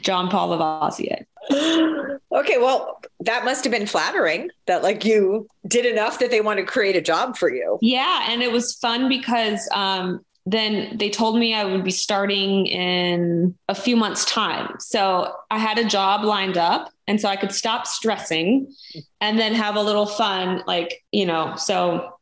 [0.02, 1.26] John Paul Lavoisier.
[1.50, 6.58] Okay, well, that must have been flattering that like you did enough that they want
[6.58, 7.78] to create a job for you.
[7.82, 12.66] Yeah, and it was fun because um, then they told me I would be starting
[12.66, 14.76] in a few months' time.
[14.78, 16.91] So I had a job lined up.
[17.06, 18.72] And so I could stop stressing
[19.20, 20.62] and then have a little fun.
[20.66, 22.14] Like, you know, so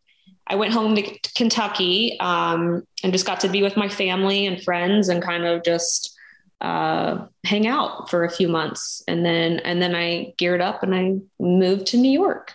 [0.46, 4.62] I went home to Kentucky um, and just got to be with my family and
[4.62, 6.16] friends and kind of just
[6.60, 9.02] uh, hang out for a few months.
[9.06, 12.54] And then, and then I geared up and I moved to New York.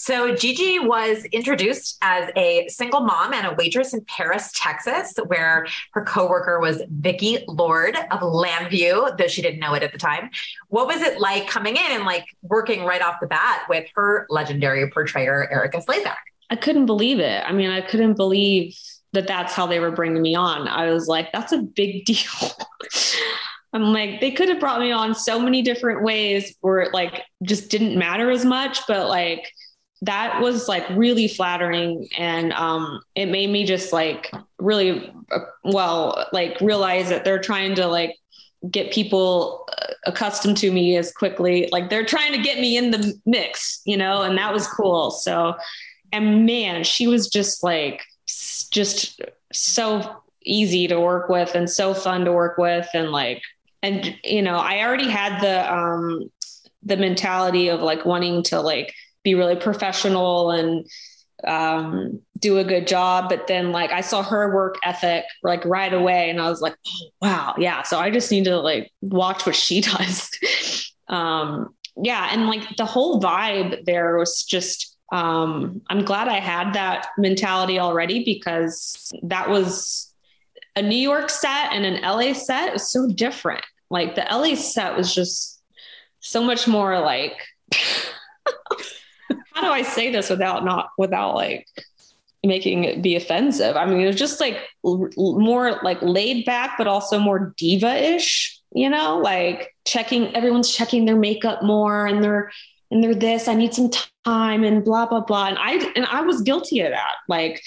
[0.00, 5.66] So Gigi was introduced as a single mom and a waitress in Paris, Texas, where
[5.90, 10.30] her coworker was Vicki Lord of Llanview, though she didn't know it at the time.
[10.68, 14.28] What was it like coming in and like working right off the bat with her
[14.30, 16.14] legendary portrayer, Erika Slezak?
[16.48, 17.42] I couldn't believe it.
[17.44, 18.78] I mean, I couldn't believe
[19.14, 20.68] that that's how they were bringing me on.
[20.68, 22.52] I was like, that's a big deal.
[23.72, 27.24] I'm like, they could have brought me on so many different ways where it like
[27.42, 29.52] just didn't matter as much, but like
[30.02, 36.26] that was like really flattering and um it made me just like really uh, well
[36.32, 38.14] like realize that they're trying to like
[38.70, 41.68] get people uh, accustomed to me as quickly.
[41.70, 45.10] Like they're trying to get me in the mix you know and that was cool.
[45.10, 45.54] So
[46.12, 48.02] and man she was just like
[48.70, 49.20] just
[49.52, 53.42] so easy to work with and so fun to work with and like
[53.82, 56.30] and you know i already had the um
[56.82, 60.86] the mentality of like wanting to like be really professional and
[61.46, 63.28] um, do a good job.
[63.28, 66.74] But then like I saw her work ethic like right away and I was like,
[66.86, 67.82] oh, wow, yeah.
[67.82, 70.30] So I just need to like watch what she does.
[71.08, 72.28] um, yeah.
[72.32, 77.78] And like the whole vibe there was just, um, I'm glad I had that mentality
[77.78, 80.12] already because that was
[80.76, 83.64] a New York set and an LA set It was so different.
[83.90, 85.60] Like the LA set was just
[86.20, 87.36] so much more like
[89.58, 91.66] how do I say this without not without like
[92.44, 93.76] making it be offensive?
[93.76, 97.92] I mean, it was just like l- more like laid back, but also more diva
[97.92, 98.60] ish.
[98.72, 102.52] You know, like checking everyone's checking their makeup more and they're
[102.92, 103.48] and they're this.
[103.48, 103.90] I need some
[104.24, 105.48] time and blah blah blah.
[105.48, 107.14] And I and I was guilty of that.
[107.28, 107.60] Like,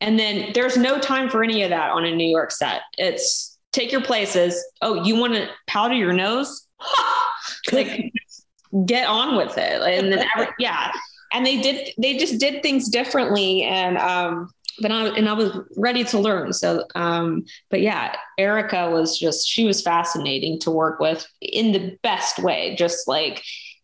[0.00, 2.80] and then there's no time for any of that on a New York set.
[2.96, 4.60] It's take your places.
[4.82, 6.66] Oh, you want to powder your nose?
[7.72, 8.12] like
[8.86, 9.80] get on with it.
[9.82, 10.90] And then every, yeah,
[11.32, 15.52] and they did they just did things differently and um but I and I was
[15.76, 16.52] ready to learn.
[16.52, 21.98] So um but yeah, Erika was just she was fascinating to work with in the
[22.02, 22.76] best way.
[22.76, 23.42] Just like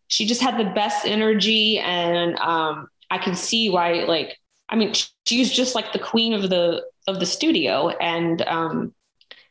[0.08, 4.92] she just had the best energy and um I can see why like I mean
[5.26, 8.94] she's just like the queen of the of the studio and um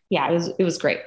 [0.09, 0.99] yeah, it was it was great.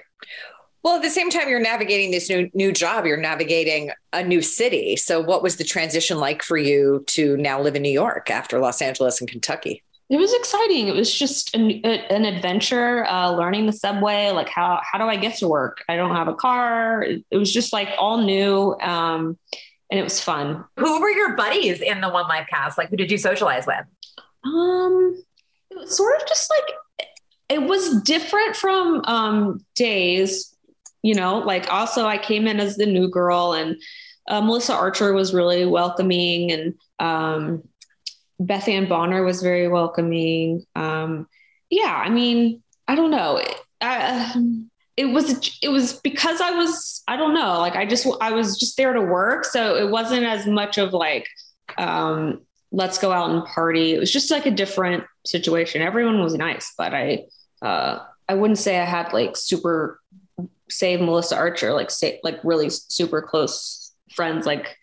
[0.87, 3.07] Well, at the same time, you're navigating this new new job.
[3.07, 4.95] You're navigating a new city.
[4.95, 8.61] So, what was the transition like for you to now live in New York after
[8.61, 9.83] Los Angeles and Kentucky?
[10.11, 10.87] It was exciting.
[10.87, 14.31] It was just an, an adventure, uh, learning the subway.
[14.31, 15.83] Like how how do I get to work?
[15.89, 17.03] I don't have a car.
[17.03, 19.37] It was just like all new, um,
[19.91, 20.67] and it was fun.
[20.79, 22.79] Who were your buddies in the One Life cast?
[22.79, 23.85] Like, who did you socialize with?
[24.45, 25.21] Um,
[25.73, 26.77] it It was sort of just like
[27.49, 30.56] it was different from um, days,
[31.07, 33.81] you know, like also I came in as the new girl and
[34.29, 37.63] uh, Melissa Archer was really welcoming and um,
[38.41, 40.65] Beth Ann Bonner was very welcoming.
[40.75, 41.29] Um,
[41.71, 43.41] yeah, I mean, I don't know.
[43.81, 44.35] I,
[44.97, 48.59] it was it was because I was I don't know like I just I was
[48.59, 51.29] just there to work so it wasn't as much of like
[51.77, 52.41] um
[52.73, 56.73] let's go out and party it was just like a different situation everyone was nice
[56.79, 57.25] but I
[57.61, 60.01] uh I wouldn't say I had like super
[60.69, 64.77] say Melissa Archer like say like really super close friends like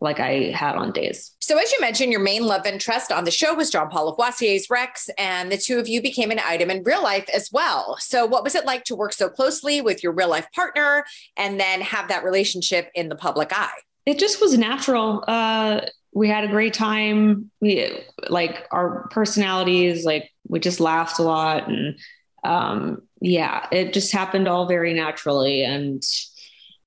[0.00, 1.32] like I had on days.
[1.40, 4.68] So, as you mentioned, your main love interest on the show was John Paul Lavoisier's
[4.68, 7.96] Rex, and the two of you became an item in real life as well.
[7.98, 11.04] So, what was it like to work so closely with your real life partner
[11.36, 13.78] and then have that relationship in the public eye?
[14.04, 15.24] It just was natural.
[15.26, 15.82] Uh,
[16.12, 17.50] we had a great time.
[17.60, 21.98] We like our personalities, like we just laughed a lot, and
[22.44, 26.02] um, yeah, it just happened all very naturally and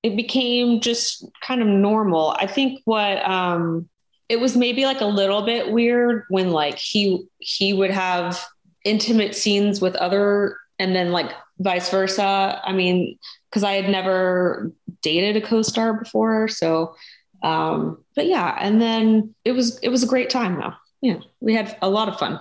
[0.02, 2.34] it became just kind of normal.
[2.38, 3.88] I think what um
[4.28, 8.44] it was maybe like a little bit weird when like he he would have
[8.84, 12.60] intimate scenes with other and then like vice versa.
[12.64, 13.18] I mean,
[13.50, 14.72] because I had never
[15.02, 16.48] dated a co-star before.
[16.48, 16.94] So
[17.42, 20.74] um but yeah, and then it was it was a great time though.
[21.02, 22.38] Yeah, we had a lot of fun.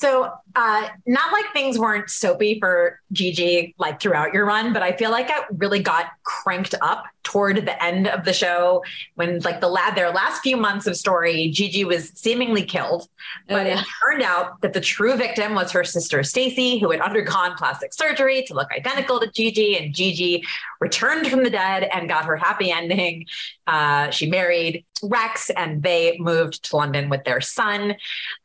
[0.00, 4.92] So, uh, not like things weren't soapy for Gigi like throughout your run, but I
[4.92, 8.82] feel like it really got cranked up toward the end of the show
[9.16, 13.08] when like the lad their last few months of story, Gigi was seemingly killed,
[13.46, 13.80] but oh, yeah.
[13.80, 17.92] it turned out that the true victim was her sister Stacy, who had undergone plastic
[17.92, 20.42] surgery to look identical to Gigi, and Gigi
[20.80, 23.26] returned from the dead and got her happy ending.
[23.66, 27.96] Uh, she married Rex, and they moved to London with their son.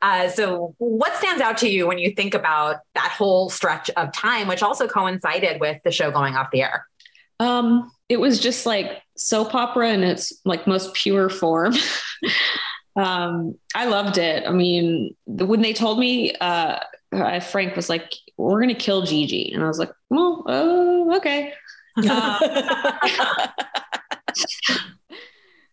[0.02, 4.12] Uh, so, what stands out to you when you think about that whole stretch of
[4.12, 6.86] time, which also coincided with the show going off the air?
[7.40, 11.74] Um, it was just like soap opera in its like most pure form.
[12.96, 14.44] um, I loved it.
[14.46, 16.78] I mean, when they told me, uh,
[17.12, 21.52] uh, Frank was like, "We're gonna kill Gigi," and I was like, "Well, uh, okay."
[21.96, 23.48] Uh,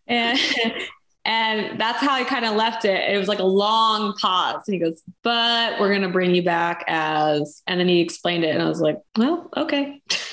[0.06, 0.38] and
[1.24, 3.10] and that's how I kind of left it.
[3.10, 4.62] It was like a long pause.
[4.66, 8.44] And he goes, but we're going to bring you back as, and then he explained
[8.44, 8.50] it.
[8.50, 10.02] And I was like, well, okay.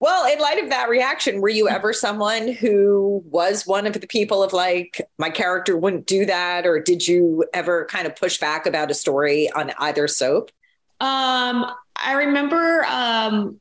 [0.00, 4.06] well, in light of that reaction, were you ever someone who was one of the
[4.06, 6.66] people of like, my character wouldn't do that?
[6.66, 10.50] Or did you ever kind of push back about a story on either soap?
[10.98, 11.66] Um,
[11.96, 13.60] I remember um,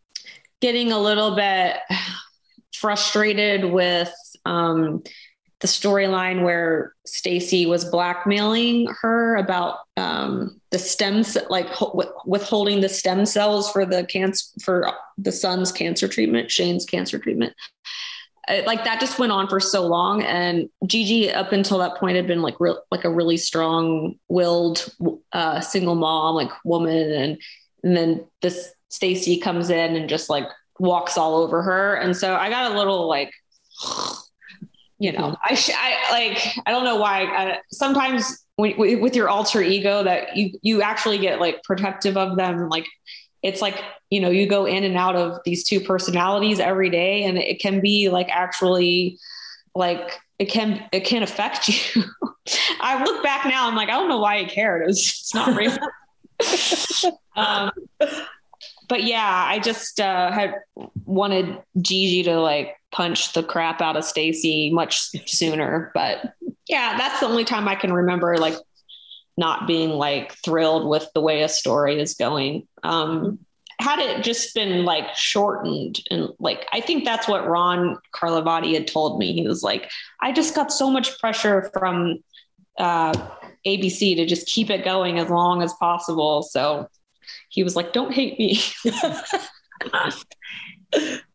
[0.63, 1.75] getting a little bit
[2.73, 4.13] frustrated with
[4.45, 5.03] um,
[5.59, 12.87] the storyline where Stacy was blackmailing her about um, the stem like ho- withholding the
[12.87, 17.53] stem cells for the cancer for the son's cancer treatment, Shane's cancer treatment.
[18.47, 22.15] It, like that just went on for so long, and Gigi up until that point
[22.15, 24.93] had been like real, like a really strong-willed
[25.33, 27.41] uh, single mom, like woman, and
[27.83, 30.47] and then this Stacy comes in and just like
[30.79, 31.95] walks all over her.
[31.95, 33.31] And so I got a little like,
[34.99, 37.23] you know, I, sh- I like, I don't know why.
[37.23, 42.37] I, sometimes when, with your alter ego that you, you actually get like protective of
[42.37, 42.69] them.
[42.69, 42.85] Like
[43.41, 47.23] it's like, you know, you go in and out of these two personalities every day
[47.23, 49.17] and it can be like actually
[49.75, 52.03] like it can it can affect you.
[52.79, 54.83] I look back now, I'm like, I don't know why I cared.
[54.83, 55.75] It was it's not real.
[57.35, 57.71] um,
[58.87, 60.55] but yeah, I just uh, had
[61.05, 65.91] wanted Gigi to like punch the crap out of Stacy much sooner.
[65.93, 66.33] But
[66.67, 68.55] yeah, that's the only time I can remember like
[69.37, 72.67] not being like thrilled with the way a story is going.
[72.83, 73.39] Um,
[73.79, 78.87] had it just been like shortened and like I think that's what Ron Carlivati had
[78.87, 79.33] told me.
[79.33, 79.89] He was like,
[80.21, 82.19] I just got so much pressure from
[82.77, 83.13] uh,
[83.65, 86.43] ABC to just keep it going as long as possible.
[86.43, 86.87] So
[87.49, 88.55] he was like, "Don't hate me."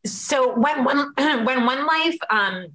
[0.07, 1.12] so when when
[1.45, 2.66] when one life um,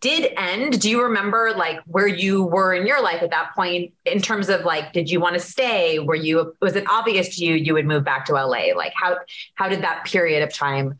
[0.00, 3.92] did end, do you remember like where you were in your life at that point
[4.04, 5.98] in terms of like, did you want to stay?
[5.98, 8.74] Were you was it obvious to you you would move back to LA?
[8.76, 9.18] Like how
[9.54, 10.98] how did that period of time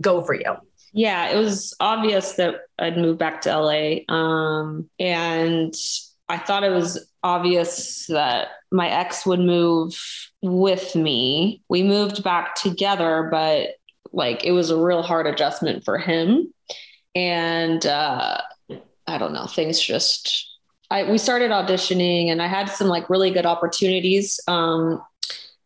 [0.00, 0.56] go for you?
[0.92, 4.12] Yeah, it was obvious that I'd move back to LA.
[4.12, 5.74] Um, and
[6.28, 9.98] I thought it was obvious that my ex would move
[10.42, 11.62] with me.
[11.68, 13.70] We moved back together, but
[14.12, 16.52] like it was a real hard adjustment for him.
[17.14, 18.40] And uh,
[19.06, 20.46] I don't know, things just
[20.90, 24.40] I, we started auditioning and I had some like really good opportunities.
[24.48, 25.02] Um,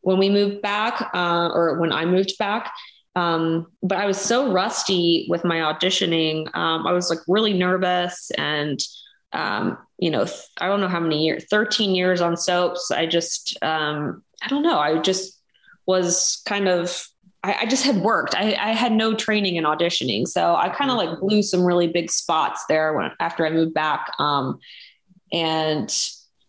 [0.01, 2.73] when we moved back, uh, or when I moved back,
[3.15, 6.53] um, but I was so rusty with my auditioning.
[6.57, 8.81] Um, I was like really nervous and,
[9.33, 10.27] um, you know,
[10.61, 12.91] I don't know how many years, 13 years on soaps.
[12.91, 14.79] I just, um, I don't know.
[14.79, 15.39] I just
[15.87, 17.07] was kind of,
[17.43, 18.35] I, I just had worked.
[18.35, 20.27] I, I, had no training in auditioning.
[20.29, 23.75] So I kind of like blew some really big spots there when, after I moved
[23.75, 24.13] back.
[24.19, 24.59] Um,
[25.33, 25.91] and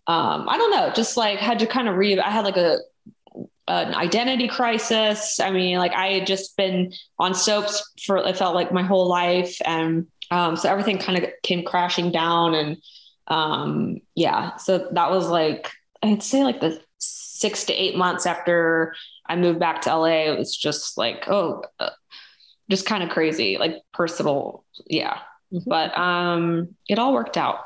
[0.08, 2.80] um, I don't know, just like had to kind of read, I had like a,
[3.68, 5.40] an identity crisis.
[5.40, 9.08] I mean, like I had just been on soaps for it felt like my whole
[9.08, 12.56] life, and um, so everything kind of came crashing down.
[12.56, 12.78] And
[13.28, 15.70] um, yeah, so that was like
[16.02, 18.96] I'd say like the six to eight months after
[19.28, 20.32] I moved back to LA.
[20.32, 21.92] It was just like oh, uh,
[22.70, 25.20] just kind of crazy, like personal, yeah.
[25.54, 25.70] Mm-hmm.
[25.70, 27.60] But um, it all worked out.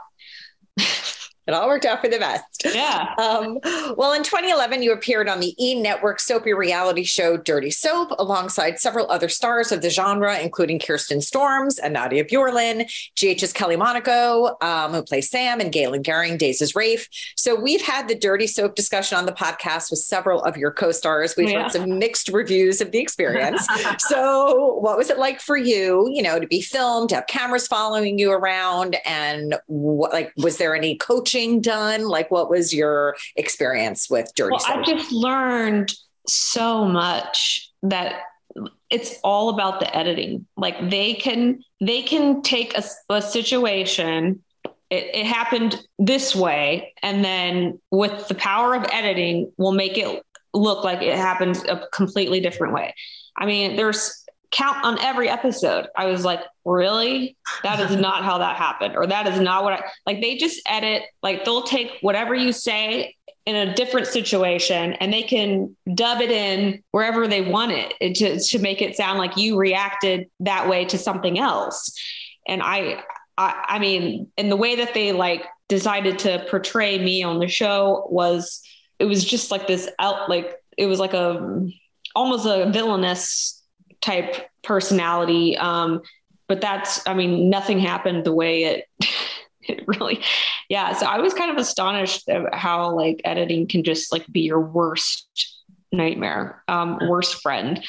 [1.48, 2.64] It all worked out for the best.
[2.66, 3.14] Yeah.
[3.28, 3.60] Um,
[3.98, 8.80] well, in 2011, you appeared on the E Network soapy reality show Dirty Soap alongside
[8.80, 14.56] several other stars of the genre, including Kirsten Storms and Nadia Bjorlin, GH's Kelly Monaco,
[14.62, 17.08] um, who plays Sam, and Galen Gering, Days Rafe.
[17.36, 20.92] So we've had the Dirty Soap discussion on the podcast with several of your co
[20.92, 21.36] stars.
[21.36, 21.64] We've yeah.
[21.64, 23.68] heard some mixed reviews of the experience.
[24.00, 27.68] so, what was it like for you, you know, to be filmed, to have cameras
[27.68, 28.98] following you around?
[29.06, 31.37] And what, like, was there any coaching?
[31.38, 32.08] Coaching done?
[32.08, 35.94] Like, what was your experience with Dirty well, I just learned
[36.28, 38.22] so much that
[38.90, 40.46] it's all about the editing.
[40.56, 44.44] Like they can they can take a, a situation.
[44.90, 50.24] It, it happened this way, and then with the power of editing, will make it
[50.54, 52.96] look like it happened a completely different way.
[53.36, 55.88] I mean, there's count on every episode.
[55.96, 57.36] I was like, really?
[57.64, 58.96] That is not how that happened.
[58.96, 60.22] Or that is not what I like.
[60.22, 65.24] They just edit, like, they'll take whatever you say in a different situation and they
[65.24, 69.58] can dub it in wherever they want it to, to make it sound like you
[69.58, 71.94] reacted that way to something else.
[72.48, 73.04] And I,
[73.38, 77.48] I, I mean, and the way that they like decided to portray me on the
[77.48, 78.62] show was,
[79.00, 81.70] it was just like this out, like, it was like a,
[82.16, 83.57] almost a villainous
[84.02, 85.58] type personality.
[85.58, 86.02] Um,
[86.48, 88.86] but that's, I mean, nothing happened the way it,
[89.62, 90.22] it really,
[90.70, 90.94] yeah.
[90.94, 94.62] So I was kind of astonished at how like editing can just like be your
[94.62, 95.28] worst
[95.92, 97.84] nightmare, um, worst friend.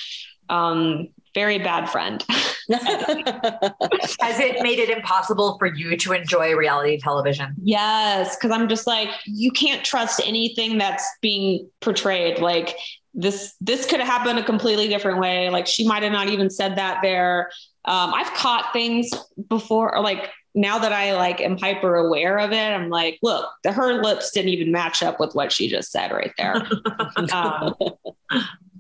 [0.48, 2.24] Um, very bad friend.
[2.28, 7.54] Has it made it impossible for you to enjoy reality television?
[7.62, 12.40] Yes, because I'm just like, you can't trust anything that's being portrayed.
[12.40, 12.76] Like
[13.19, 15.51] this this could have happened a completely different way.
[15.51, 17.51] Like she might have not even said that there.
[17.85, 19.11] Um, i've caught things
[19.49, 23.49] before or like now that i like am hyper aware of it i'm like look
[23.62, 26.66] the her lips didn't even match up with what she just said right there.
[27.33, 27.75] Um,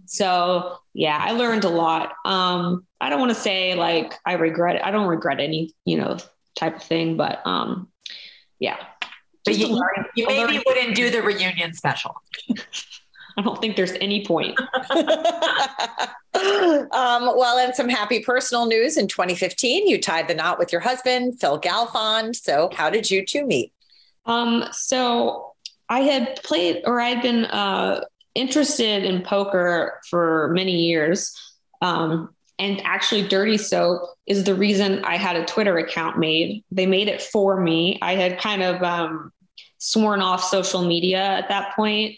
[0.04, 2.12] so yeah i learned a lot.
[2.26, 4.82] Um, i don't want to say like i regret it.
[4.84, 6.18] I don't regret any you know
[6.54, 7.88] type of thing but um
[8.58, 8.76] yeah.
[9.44, 9.80] But you,
[10.16, 12.20] you maybe wouldn't do the reunion special
[13.38, 14.58] I don't think there's any point.
[14.90, 15.06] um,
[17.36, 21.40] well, and some happy personal news in 2015, you tied the knot with your husband,
[21.40, 22.34] Phil Galfond.
[22.34, 23.72] So, how did you two meet?
[24.26, 25.54] Um, so,
[25.88, 31.32] I had played or I'd been uh, interested in poker for many years.
[31.80, 36.64] Um, and actually, Dirty Soap is the reason I had a Twitter account made.
[36.72, 38.00] They made it for me.
[38.02, 39.32] I had kind of um,
[39.78, 42.16] sworn off social media at that point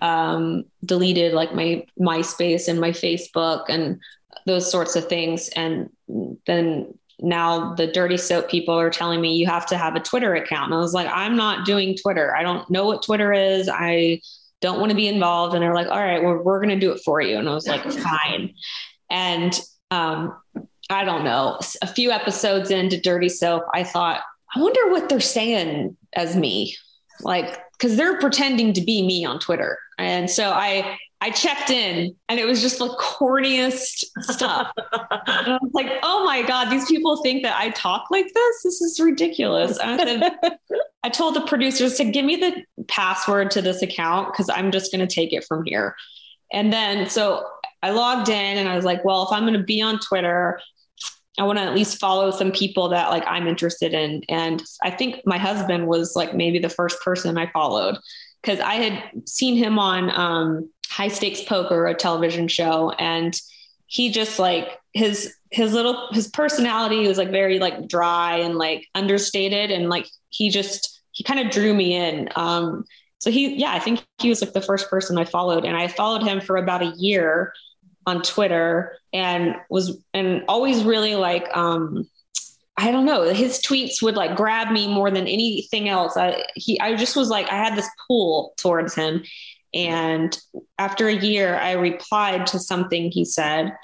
[0.00, 4.00] um, deleted like my MySpace and my Facebook and
[4.46, 5.48] those sorts of things.
[5.50, 5.90] And
[6.46, 10.34] then now the dirty soap people are telling me you have to have a Twitter
[10.34, 10.66] account.
[10.66, 12.34] And I was like, I'm not doing Twitter.
[12.36, 13.68] I don't know what Twitter is.
[13.68, 14.20] I
[14.60, 15.54] don't want to be involved.
[15.54, 17.38] And they're like, all right, well, we're going to do it for you.
[17.38, 18.54] And I was like, fine.
[19.10, 19.58] And
[19.90, 20.36] um,
[20.90, 24.22] I don't know, a few episodes into Dirty Soap, I thought,
[24.54, 26.76] I wonder what they're saying as me.
[27.20, 29.78] Like, because they're pretending to be me on Twitter.
[29.98, 34.72] And so I I checked in and it was just the corniest stuff.
[34.76, 38.62] and I was like, oh my God, these people think that I talk like this?
[38.62, 39.78] This is ridiculous.
[39.78, 40.58] I said,
[41.02, 44.90] I told the producers to give me the password to this account because I'm just
[44.90, 45.94] going to take it from here.
[46.52, 47.46] And then so
[47.82, 50.58] I logged in and I was like, well, if I'm going to be on Twitter,
[51.38, 54.22] I want to at least follow some people that like I'm interested in.
[54.28, 57.96] And I think my husband was like maybe the first person I followed
[58.40, 63.34] because I had seen him on um, High Stakes Poker, a television show, and
[63.86, 68.86] he just like his his little his personality was like very like dry and like
[68.94, 72.28] understated, and like he just he kind of drew me in.
[72.36, 72.84] Um,
[73.18, 75.88] so he, yeah, I think he was like the first person I followed, and I
[75.88, 77.52] followed him for about a year
[78.06, 82.08] on Twitter, and was and always really like, um,
[82.76, 86.16] I don't know, his tweets would like grab me more than anything else.
[86.16, 89.24] I he, I just was like, I had this pull towards him,
[89.74, 90.36] and
[90.78, 93.76] after a year, I replied to something he said.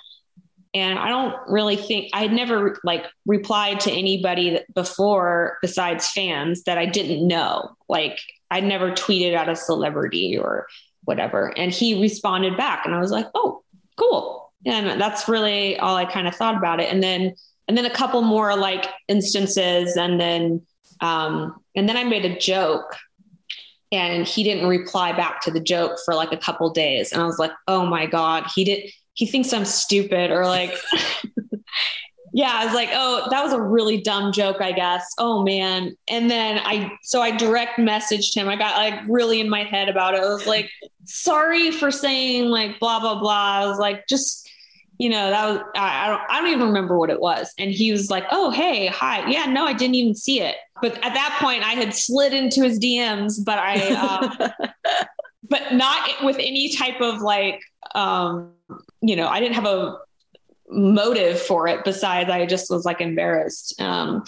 [0.72, 6.62] And i don't really think i had never like replied to anybody before besides fans
[6.62, 7.76] that i didn't know.
[7.88, 8.20] Like
[8.52, 10.68] i never tweeted at a celebrity or
[11.04, 11.52] whatever.
[11.58, 13.64] And he responded back and i was like oh
[14.66, 16.92] and that's really all i kind of thought about it.
[16.92, 17.34] And then
[17.68, 20.62] and then a couple more like instances and then
[21.00, 22.96] um and then i made a joke
[23.92, 27.12] and he didn't reply back to the joke for like a couple days.
[27.12, 28.90] And i was like oh my god he did
[29.20, 30.74] he thinks I'm stupid or like,
[32.32, 35.06] yeah, I was like, oh, that was a really dumb joke, I guess.
[35.18, 35.96] Oh man.
[36.08, 38.48] And then I, so I direct messaged him.
[38.48, 40.20] I got like really in my head about it.
[40.20, 40.70] I was like,
[41.04, 43.62] sorry for saying like blah, blah, blah.
[43.62, 44.48] I was like, just,
[44.98, 47.52] you know, that was, I, I don't, I don't even remember what it was.
[47.58, 49.28] And he was like, oh, hey, hi.
[49.28, 50.56] Yeah, no, I didn't even see it.
[50.80, 54.50] But at that point I had slid into his DMs, but I, um,
[55.48, 57.60] but not with any type of like,
[57.94, 58.52] um,
[59.02, 59.98] you know, I didn't have a
[60.70, 63.80] motive for it besides I just was like embarrassed.
[63.80, 64.24] Um,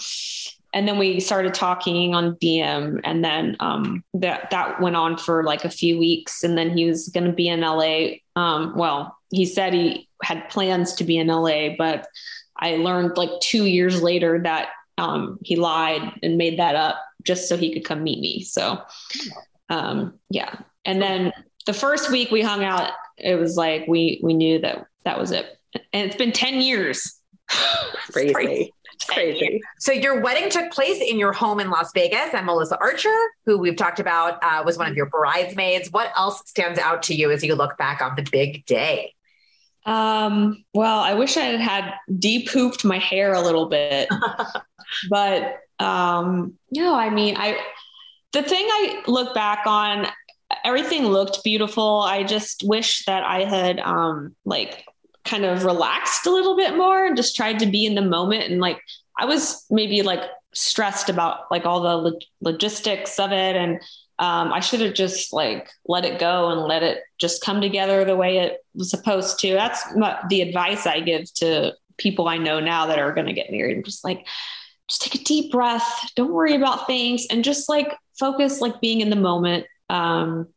[0.73, 5.43] and then we started talking on DM and then um, that that went on for
[5.43, 9.15] like a few weeks and then he was going to be in LA um, well
[9.31, 12.07] he said he had plans to be in LA but
[12.57, 17.47] I learned like 2 years later that um, he lied and made that up just
[17.47, 18.81] so he could come meet me so
[19.69, 21.31] um, yeah and then
[21.67, 25.31] the first week we hung out it was like we we knew that that was
[25.31, 25.45] it.
[25.91, 27.19] And it's been 10 years.
[28.11, 28.33] crazy.
[28.33, 28.73] crazy.
[29.07, 29.61] crazy.
[29.79, 33.15] So your wedding took place in your home in Las Vegas, and Melissa Archer,
[33.45, 35.91] who we've talked about, uh, was one of your bridesmaids.
[35.91, 39.13] What else stands out to you as you look back on the big day?
[39.85, 44.07] Um, well, I wish I had had depooped my hair a little bit,
[45.09, 47.59] but um, no, I mean, I
[48.31, 50.07] the thing I look back on,
[50.63, 51.99] everything looked beautiful.
[51.99, 54.85] I just wish that I had um like
[55.25, 58.43] kind of relaxed a little bit more and just tried to be in the moment
[58.51, 58.79] and like
[59.17, 60.21] I was maybe like
[60.53, 63.79] stressed about like all the lo- logistics of it and
[64.19, 68.05] um, I should have just like let it go and let it just come together
[68.05, 69.53] the way it was supposed to.
[69.53, 69.83] That's
[70.29, 73.83] the advice I give to people I know now that are going to get married.
[73.85, 74.27] Just like,
[74.87, 76.11] just take a deep breath.
[76.15, 79.65] Don't worry about things and just like focus, like being in the moment.
[79.89, 80.47] Um,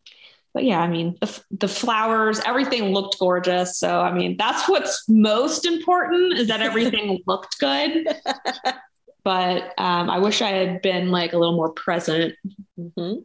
[0.57, 3.77] but yeah, I mean, the, the flowers, everything looked gorgeous.
[3.77, 8.07] So, I mean, that's what's most important is that everything looked good.
[9.23, 12.37] but um, I wish I had been like a little more present.
[12.81, 13.17] Mm-hmm.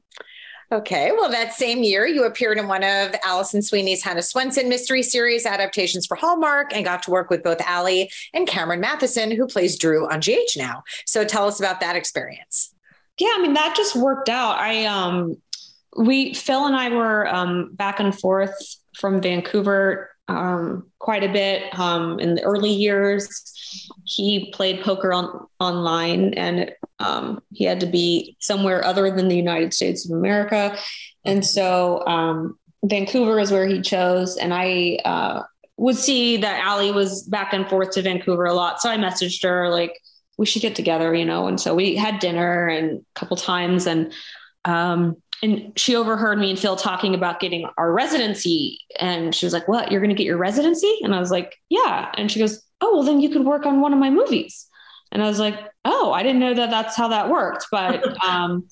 [0.73, 1.13] Okay.
[1.13, 5.45] Well, that same year, you appeared in one of Alison Sweeney's Hannah Swensen mystery series
[5.45, 9.77] adaptations for Hallmark and got to work with both Allie and Cameron Mathison, who plays
[9.77, 10.83] Drew on GH now.
[11.05, 12.75] So tell us about that experience.
[13.17, 14.59] Yeah, I mean, that just worked out.
[14.59, 15.37] I, um,
[15.97, 18.55] we Phil and I were um, back and forth
[18.95, 23.53] from Vancouver um, quite a bit um, in the early years.
[24.05, 29.35] He played poker on online, and um, he had to be somewhere other than the
[29.35, 30.77] United States of America,
[31.25, 34.37] and so um, Vancouver is where he chose.
[34.37, 35.43] And I uh,
[35.77, 39.43] would see that Allie was back and forth to Vancouver a lot, so I messaged
[39.43, 39.99] her like
[40.37, 41.47] we should get together, you know.
[41.47, 44.13] And so we had dinner and a couple times, and
[44.65, 48.79] um, and she overheard me and Phil talking about getting our residency.
[48.99, 49.91] And she was like, What?
[49.91, 50.99] You're going to get your residency?
[51.01, 52.11] And I was like, Yeah.
[52.15, 54.67] And she goes, Oh, well, then you could work on one of my movies.
[55.11, 57.67] And I was like, Oh, I didn't know that that's how that worked.
[57.71, 58.67] But um,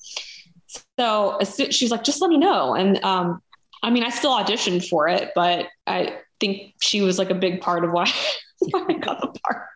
[0.98, 1.38] so
[1.70, 2.74] she's like, Just let me know.
[2.74, 3.42] And um,
[3.82, 7.60] I mean, I still auditioned for it, but I think she was like a big
[7.60, 8.10] part of why,
[8.60, 9.66] why I got the part.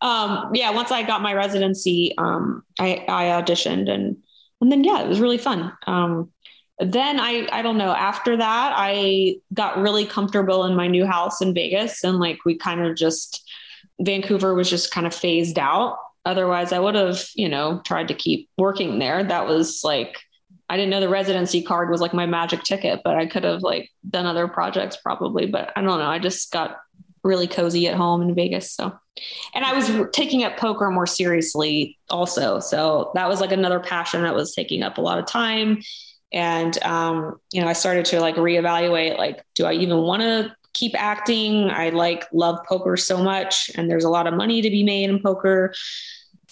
[0.00, 4.18] Um, yeah, once I got my residency, um, I, I auditioned and
[4.64, 5.74] and then yeah, it was really fun.
[5.86, 6.30] Um,
[6.78, 7.92] then I I don't know.
[7.92, 12.56] After that, I got really comfortable in my new house in Vegas, and like we
[12.56, 13.46] kind of just
[14.00, 15.98] Vancouver was just kind of phased out.
[16.24, 19.22] Otherwise, I would have you know tried to keep working there.
[19.22, 20.16] That was like
[20.70, 23.60] I didn't know the residency card was like my magic ticket, but I could have
[23.60, 25.44] like done other projects probably.
[25.44, 26.06] But I don't know.
[26.06, 26.78] I just got
[27.22, 28.72] really cozy at home in Vegas.
[28.72, 28.98] So,
[29.54, 32.58] and I was taking up poker more seriously also.
[32.60, 35.82] So that was like another passion that was taking up a lot of time.
[36.32, 40.54] And, um, you know, I started to like reevaluate, like, do I even want to
[40.72, 41.70] keep acting?
[41.70, 45.10] I like love poker so much and there's a lot of money to be made
[45.10, 45.72] in poker.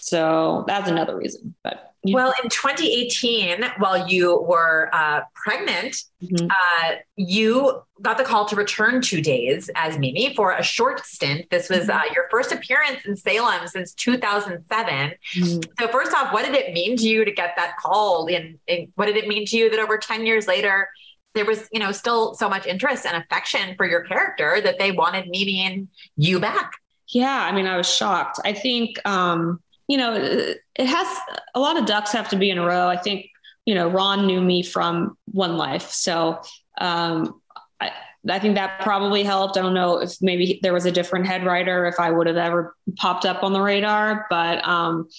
[0.03, 1.55] So that's another reason.
[1.63, 2.15] But yeah.
[2.15, 6.47] Well, in 2018, while you were uh, pregnant, mm-hmm.
[6.49, 11.49] uh, you got the call to return two days as Mimi for a short stint.
[11.49, 15.13] This was uh, your first appearance in Salem since 2007.
[15.35, 15.59] Mm-hmm.
[15.79, 18.27] So, first off, what did it mean to you to get that call?
[18.27, 20.89] And, and what did it mean to you that over 10 years later,
[21.35, 24.91] there was, you know, still so much interest and affection for your character that they
[24.91, 25.87] wanted Mimi and
[26.17, 26.73] you back?
[27.07, 28.39] Yeah, I mean, I was shocked.
[28.43, 31.07] I think um, you know, it has
[31.55, 32.87] a lot of ducks have to be in a row.
[32.87, 33.27] I think,
[33.65, 35.89] you know, Ron knew me from One Life.
[35.89, 36.41] So
[36.79, 37.41] um,
[37.79, 37.91] I,
[38.29, 39.57] I think that probably helped.
[39.57, 42.37] I don't know if maybe there was a different head writer, if I would have
[42.37, 45.09] ever popped up on the radar, but um,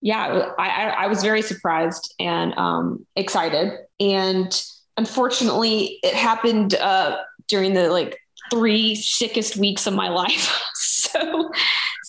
[0.00, 3.72] yeah, I, I, was very surprised and um, excited.
[3.98, 4.62] And
[4.98, 7.16] unfortunately, it happened uh,
[7.48, 8.18] during the like
[8.50, 10.62] three sickest weeks of my life.
[10.74, 11.50] so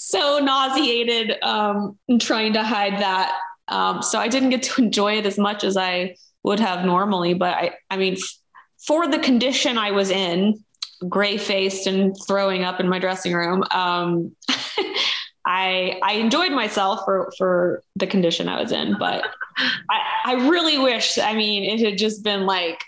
[0.06, 3.36] so nauseated um, trying to hide that.
[3.68, 7.34] Um, so I didn't get to enjoy it as much as I would have normally.
[7.34, 8.16] But I, I mean,
[8.86, 10.64] for the condition I was in,
[11.10, 14.36] gray faced and throwing up in my dressing room, um,
[15.48, 18.98] I I enjoyed myself for for the condition I was in.
[19.00, 19.26] But
[19.90, 21.18] I, I really wish.
[21.18, 22.84] I mean, it had just been like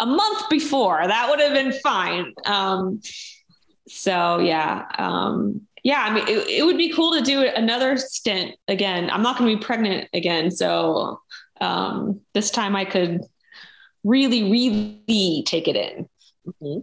[0.00, 1.06] a month before.
[1.06, 2.32] That would have been fine.
[2.46, 3.00] Um,
[3.86, 8.56] so yeah, um, yeah, I mean, it, it, would be cool to do another stint
[8.68, 9.10] again.
[9.10, 11.20] I'm not going to be pregnant again, so
[11.60, 13.20] um, this time I could
[14.02, 16.08] really, really take it in.
[16.46, 16.80] Mm-hmm.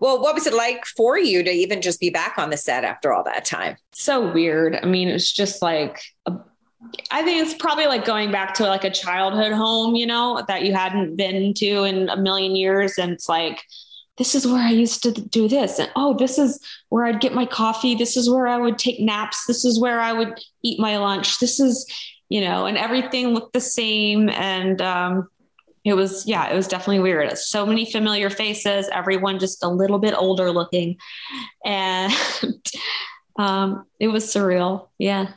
[0.00, 2.84] Well, what was it like for you to even just be back on the set
[2.84, 3.76] after all that time?
[3.92, 4.76] So weird.
[4.76, 6.36] I mean, it's just like a,
[7.10, 10.64] I think it's probably like going back to like a childhood home, you know, that
[10.64, 13.62] you hadn't been to in a million years, and it's like
[14.18, 15.78] this is where I used to do this.
[15.78, 17.94] And oh, this is where I'd get my coffee.
[17.94, 19.46] This is where I would take naps.
[19.46, 21.38] This is where I would eat my lunch.
[21.38, 21.86] This is,
[22.28, 24.28] you know, and everything looked the same.
[24.28, 25.28] And um,
[25.84, 27.38] it was, yeah, it was definitely weird.
[27.38, 30.96] So many familiar faces, everyone just a little bit older looking.
[31.64, 32.12] And
[33.38, 34.88] um, it was surreal.
[34.98, 35.28] Yeah.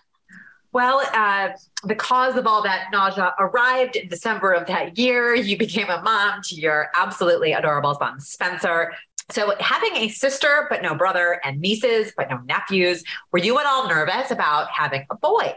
[0.73, 1.49] Well, uh,
[1.83, 5.35] the cause of all that nausea arrived in December of that year.
[5.35, 8.93] You became a mom to your absolutely adorable son, Spencer.
[9.29, 13.65] So, having a sister, but no brother, and nieces, but no nephews, were you at
[13.65, 15.55] all nervous about having a boy?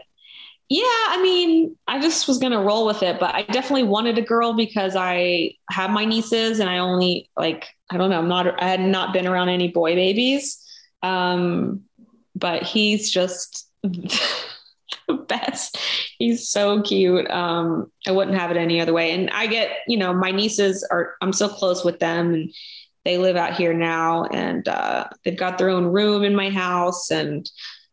[0.67, 4.17] Yeah, I mean, I just was going to roll with it, but I definitely wanted
[4.17, 8.27] a girl because I have my nieces and I only like, I don't know, I'm
[8.27, 10.59] not, I had not been around any boy babies.
[11.03, 11.83] Um,
[12.35, 13.69] but he's just
[15.27, 15.77] best.
[16.17, 17.29] He's so cute.
[17.29, 19.11] Um, I wouldn't have it any other way.
[19.11, 22.53] And I get, you know, my nieces are, I'm so close with them and
[23.03, 27.11] they live out here now and uh, they've got their own room in my house.
[27.11, 27.49] And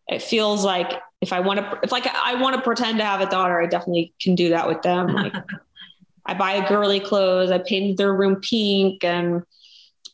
[0.09, 3.21] it feels like if I want to, if like I want to pretend to have
[3.21, 5.09] a daughter, I definitely can do that with them.
[5.09, 5.35] Like
[6.27, 9.43] I buy girly clothes, I painted their room pink and,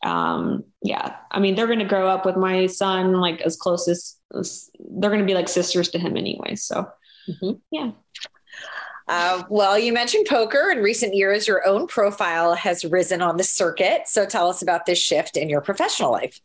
[0.05, 3.89] um, yeah, I mean, they're going to grow up with my son like as close
[3.89, 6.55] as, as they're going to be like sisters to him anyway.
[6.55, 6.89] So,
[7.29, 7.53] mm-hmm.
[7.71, 7.93] yeah.
[9.09, 10.71] Uh, well, you mentioned poker.
[10.71, 14.03] In recent years, your own profile has risen on the circuit.
[14.07, 16.41] So tell us about this shift in your professional life.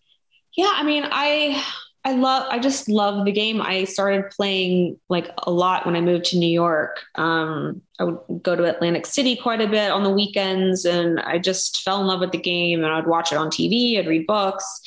[0.55, 1.61] Yeah, I mean, I
[2.05, 3.61] I love I just love the game.
[3.61, 6.99] I started playing like a lot when I moved to New York.
[7.15, 11.39] Um, I would go to Atlantic City quite a bit on the weekends and I
[11.39, 14.27] just fell in love with the game and I'd watch it on TV, I'd read
[14.27, 14.81] books.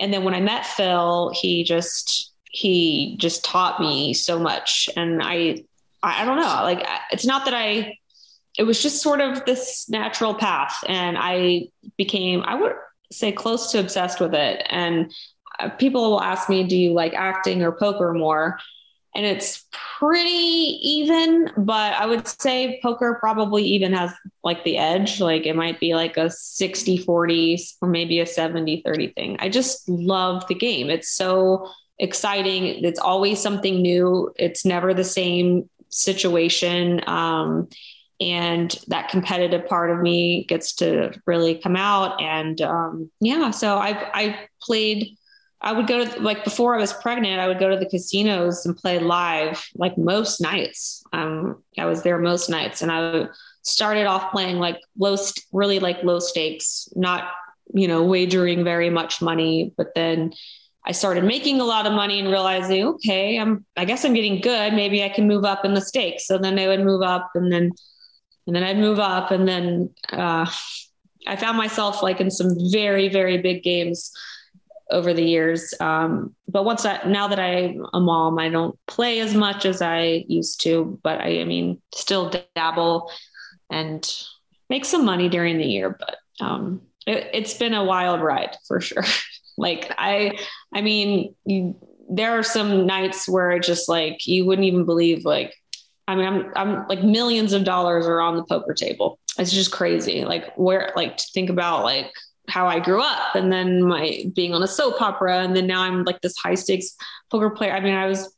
[0.00, 5.20] And then when I met Phil, he just he just taught me so much and
[5.22, 5.64] I
[6.02, 7.98] I don't know, like it's not that I
[8.56, 12.72] it was just sort of this natural path and I became I would
[13.10, 15.12] say close to obsessed with it and
[15.58, 18.58] uh, people will ask me, do you like acting or poker more?
[19.14, 19.64] And it's
[19.98, 24.12] pretty even, but I would say poker probably even has
[24.44, 25.20] like the edge.
[25.20, 29.36] Like it might be like a 60 40 or maybe a 70 30 thing.
[29.40, 30.90] I just love the game.
[30.90, 31.68] It's so
[31.98, 32.84] exciting.
[32.84, 37.02] It's always something new, it's never the same situation.
[37.06, 37.68] Um,
[38.20, 43.76] and that competitive part of me gets to really come out and um, yeah so
[43.76, 45.16] i i played
[45.60, 48.64] I would go to like before I was pregnant, I would go to the casinos
[48.64, 51.02] and play live like most nights.
[51.12, 53.26] Um, I was there most nights, and I
[53.62, 57.32] started off playing like low, st- really like low stakes, not
[57.74, 59.72] you know wagering very much money.
[59.76, 60.32] But then
[60.88, 64.40] I started making a lot of money and realizing, okay, I'm I guess I'm getting
[64.40, 64.72] good.
[64.72, 66.26] Maybe I can move up in the stakes.
[66.26, 67.72] So then I would move up, and then
[68.46, 70.50] and then I'd move up, and then uh,
[71.26, 74.10] I found myself like in some very very big games
[74.90, 75.74] over the years.
[75.80, 80.24] Um, but once now that I'm a mom, I don't play as much as I
[80.28, 83.10] used to, but I, I mean, still dabble
[83.70, 84.10] and
[84.70, 85.90] make some money during the year.
[85.98, 89.04] But um, it, it's been a wild ride for sure.
[89.58, 90.38] like I,
[90.72, 91.76] I mean, you,
[92.08, 95.54] there are some nights where just like you wouldn't even believe like
[96.08, 99.18] I mean, I'm I'm like millions of dollars are on the poker table.
[99.38, 100.24] It's just crazy.
[100.24, 102.10] Like where like to think about like
[102.48, 105.82] how I grew up and then my being on a soap opera and then now
[105.82, 106.96] I'm like this high stakes
[107.30, 107.72] poker player.
[107.72, 108.34] I mean, I was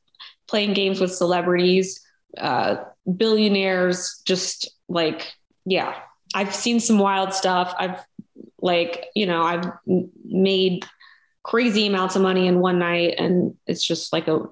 [0.48, 2.04] playing games with celebrities,
[2.38, 2.76] uh,
[3.16, 5.32] billionaires, just like
[5.64, 5.94] yeah.
[6.34, 7.74] I've seen some wild stuff.
[7.78, 8.04] I've
[8.60, 9.66] like, you know, I've
[10.24, 10.84] made
[11.42, 14.46] crazy amounts of money in one night and it's just like a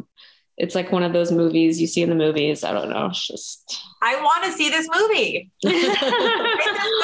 [0.59, 2.65] it's like one of those movies you see in the movies.
[2.65, 3.07] I don't know.
[3.07, 5.51] It's just I want to see this movie.
[5.63, 6.01] this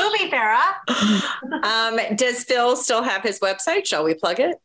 [0.03, 1.65] movie, Farah.
[1.65, 3.87] Um, does Phil still have his website?
[3.87, 4.57] Shall we plug it?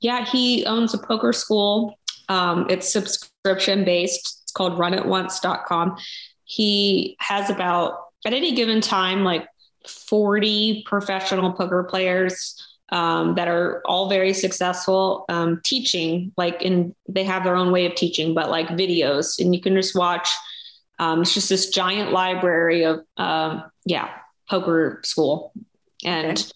[0.00, 1.98] Yeah, he owns a poker school.
[2.28, 4.40] Um, it's subscription based.
[4.42, 5.96] It's called runitonce.com.
[6.44, 9.46] He has about at any given time like
[9.86, 12.56] 40 professional poker players
[12.92, 17.86] um, that are all very successful um, teaching like in they have their own way
[17.86, 19.40] of teaching but like videos.
[19.40, 20.28] And you can just watch
[20.98, 24.10] um, it's just this giant library of uh, yeah
[24.48, 25.52] poker school.
[26.04, 26.50] And okay.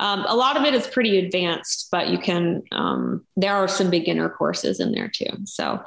[0.00, 3.90] Um, a lot of it is pretty advanced but you can um, there are some
[3.90, 5.30] beginner courses in there too.
[5.44, 5.82] So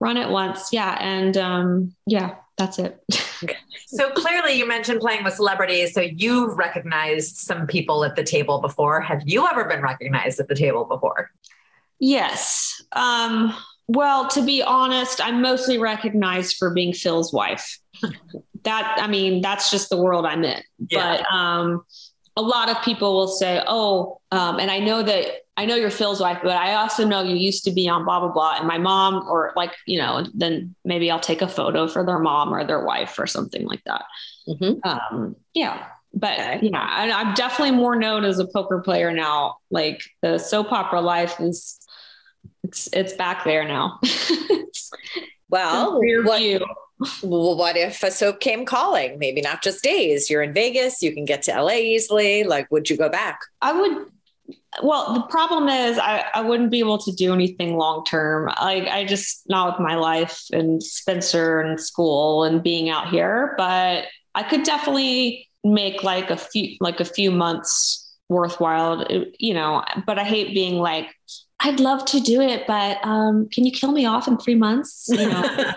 [0.00, 0.72] run it once.
[0.72, 3.02] Yeah and yeah that's it
[3.94, 5.94] so clearly you mentioned playing with celebrities.
[5.94, 9.00] So you've recognized some people at the table before.
[9.00, 11.30] Have you ever been recognized at the table before?
[11.98, 12.82] Yes.
[12.92, 13.54] Um,
[13.86, 17.78] well, to be honest, I'm mostly recognized for being Phil's wife.
[18.64, 20.62] that, I mean, that's just the world I'm in.
[20.88, 21.18] Yeah.
[21.18, 21.84] But um,
[22.36, 25.90] a lot of people will say, oh, um, and I know that I know you're
[25.90, 28.56] Phil's wife, but I also know you used to be on blah, blah, blah.
[28.58, 32.18] And my mom, or like, you know, then maybe I'll take a photo for their
[32.18, 34.04] mom or their wife or something like that.
[34.48, 34.88] Mm-hmm.
[34.88, 35.86] Um, yeah.
[36.12, 36.58] But okay.
[36.62, 39.58] yeah, I, I'm definitely more known as a poker player now.
[39.70, 41.78] Like the soap opera life is,
[42.64, 44.00] it's, it's back there now.
[45.48, 46.62] well, what,
[47.22, 49.18] well, what if a soap came calling?
[49.18, 50.30] Maybe not just days.
[50.30, 52.42] You're in Vegas, you can get to LA easily.
[52.42, 53.40] Like, would you go back?
[53.60, 54.06] I would
[54.82, 58.46] well, the problem is I, I wouldn't be able to do anything long term.
[58.60, 63.54] Like I just not with my life and Spencer and school and being out here,
[63.56, 69.06] but I could definitely make like a few like a few months worthwhile,
[69.38, 71.14] you know, but I hate being like
[71.60, 75.06] I'd love to do it, but um, can you kill me off in three months?
[75.08, 75.72] You know?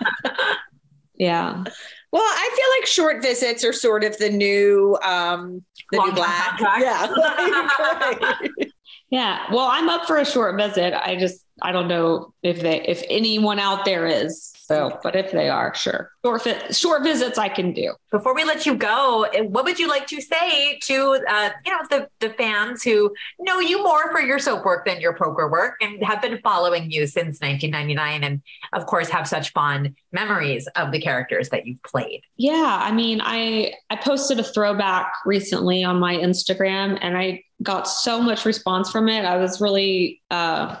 [1.14, 1.64] yeah.
[2.10, 6.14] Well, I feel like short visits are sort of the new um the Long new
[6.14, 6.60] black.
[6.60, 8.38] Yeah.
[9.10, 9.52] yeah.
[9.52, 10.94] Well, I'm up for a short visit.
[10.94, 14.52] I just I don't know if they if anyone out there is.
[14.68, 16.12] So, but if they are, sure.
[16.22, 17.94] Short, fi- short visits I can do.
[18.10, 21.72] Before we let you go, eh, what would you like to say to uh, you
[21.72, 25.50] know the the fans who know you more for your soap work than your poker
[25.50, 28.42] work and have been following you since 1999 and
[28.74, 32.20] of course have such fond memories of the characters that you've played?
[32.36, 37.88] Yeah, I mean, I I posted a throwback recently on my Instagram and I got
[37.88, 39.24] so much response from it.
[39.24, 40.76] I was really uh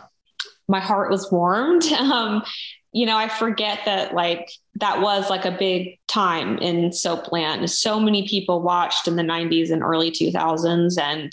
[0.68, 1.84] my heart was warmed.
[1.98, 2.42] Um,
[2.92, 7.68] you know, I forget that like that was like a big time in soapland.
[7.68, 11.32] So many people watched in the 90s and early 2000s and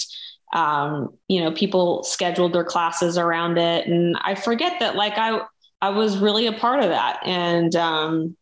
[0.53, 5.41] um, you know, people scheduled their classes around it and I forget that like I
[5.81, 7.19] I was really a part of that.
[7.25, 8.37] And um,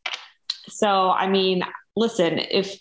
[0.68, 1.64] so I mean,
[1.96, 2.78] listen, if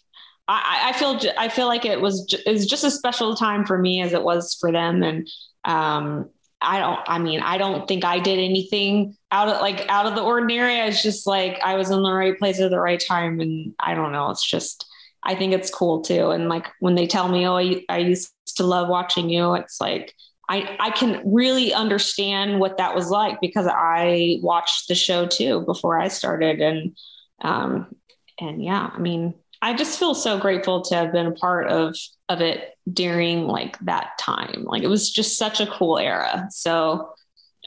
[0.49, 4.03] I, I feel I feel like it was was just a special time for me
[4.03, 5.29] as it was for them and
[5.65, 6.29] um,
[6.63, 10.15] I don't, I mean, I don't think I did anything out of like out of
[10.15, 10.81] the ordinary.
[10.81, 13.41] I was just like, I was in the right place at the right time.
[13.41, 14.31] And I don't know.
[14.31, 14.87] It's just,
[15.23, 16.31] I think it's cool too.
[16.31, 19.81] And like when they tell me, oh, I, I used to love watching you, it's
[19.81, 20.15] like,
[20.49, 25.63] I, I can really understand what that was like because I watched the show too
[25.63, 26.61] before I started.
[26.61, 26.97] And,
[27.43, 27.95] um,
[28.41, 31.97] and yeah, I mean, I just feel so grateful to have been a part of
[32.29, 34.65] of it during like that time.
[34.65, 36.49] Like it was just such a cool era.
[36.51, 37.15] So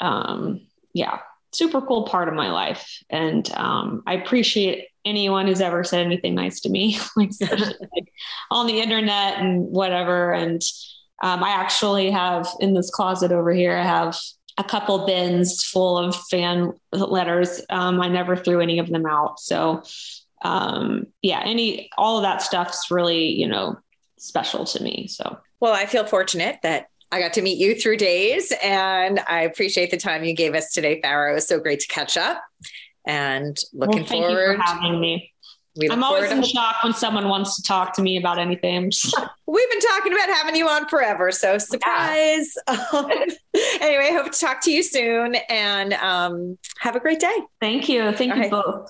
[0.01, 1.19] um yeah,
[1.53, 3.01] super cool part of my life.
[3.09, 8.11] And um I appreciate anyone who's ever said anything nice to me, like, like
[8.51, 10.33] on the internet and whatever.
[10.33, 10.61] And
[11.23, 14.17] um, I actually have in this closet over here, I have
[14.57, 17.61] a couple bins full of fan letters.
[17.69, 19.39] Um, I never threw any of them out.
[19.39, 19.83] So
[20.45, 23.77] um, yeah, any all of that stuff's really you know
[24.17, 25.07] special to me.
[25.07, 29.41] So well, I feel fortunate that I got to meet you through days, and I
[29.41, 31.31] appreciate the time you gave us today, Farah.
[31.31, 32.43] It was so great to catch up,
[33.07, 34.51] and looking well, thank forward.
[34.51, 35.31] You for having me.
[35.77, 38.91] We I'm always in to- shock when someone wants to talk to me about anything.
[39.45, 42.53] We've been talking about having you on forever, so surprise.
[42.67, 42.85] Yeah.
[42.93, 43.11] Um,
[43.81, 47.35] anyway, hope to talk to you soon, and um, have a great day.
[47.59, 48.11] Thank you.
[48.13, 48.51] Thank All you right.
[48.51, 48.89] both.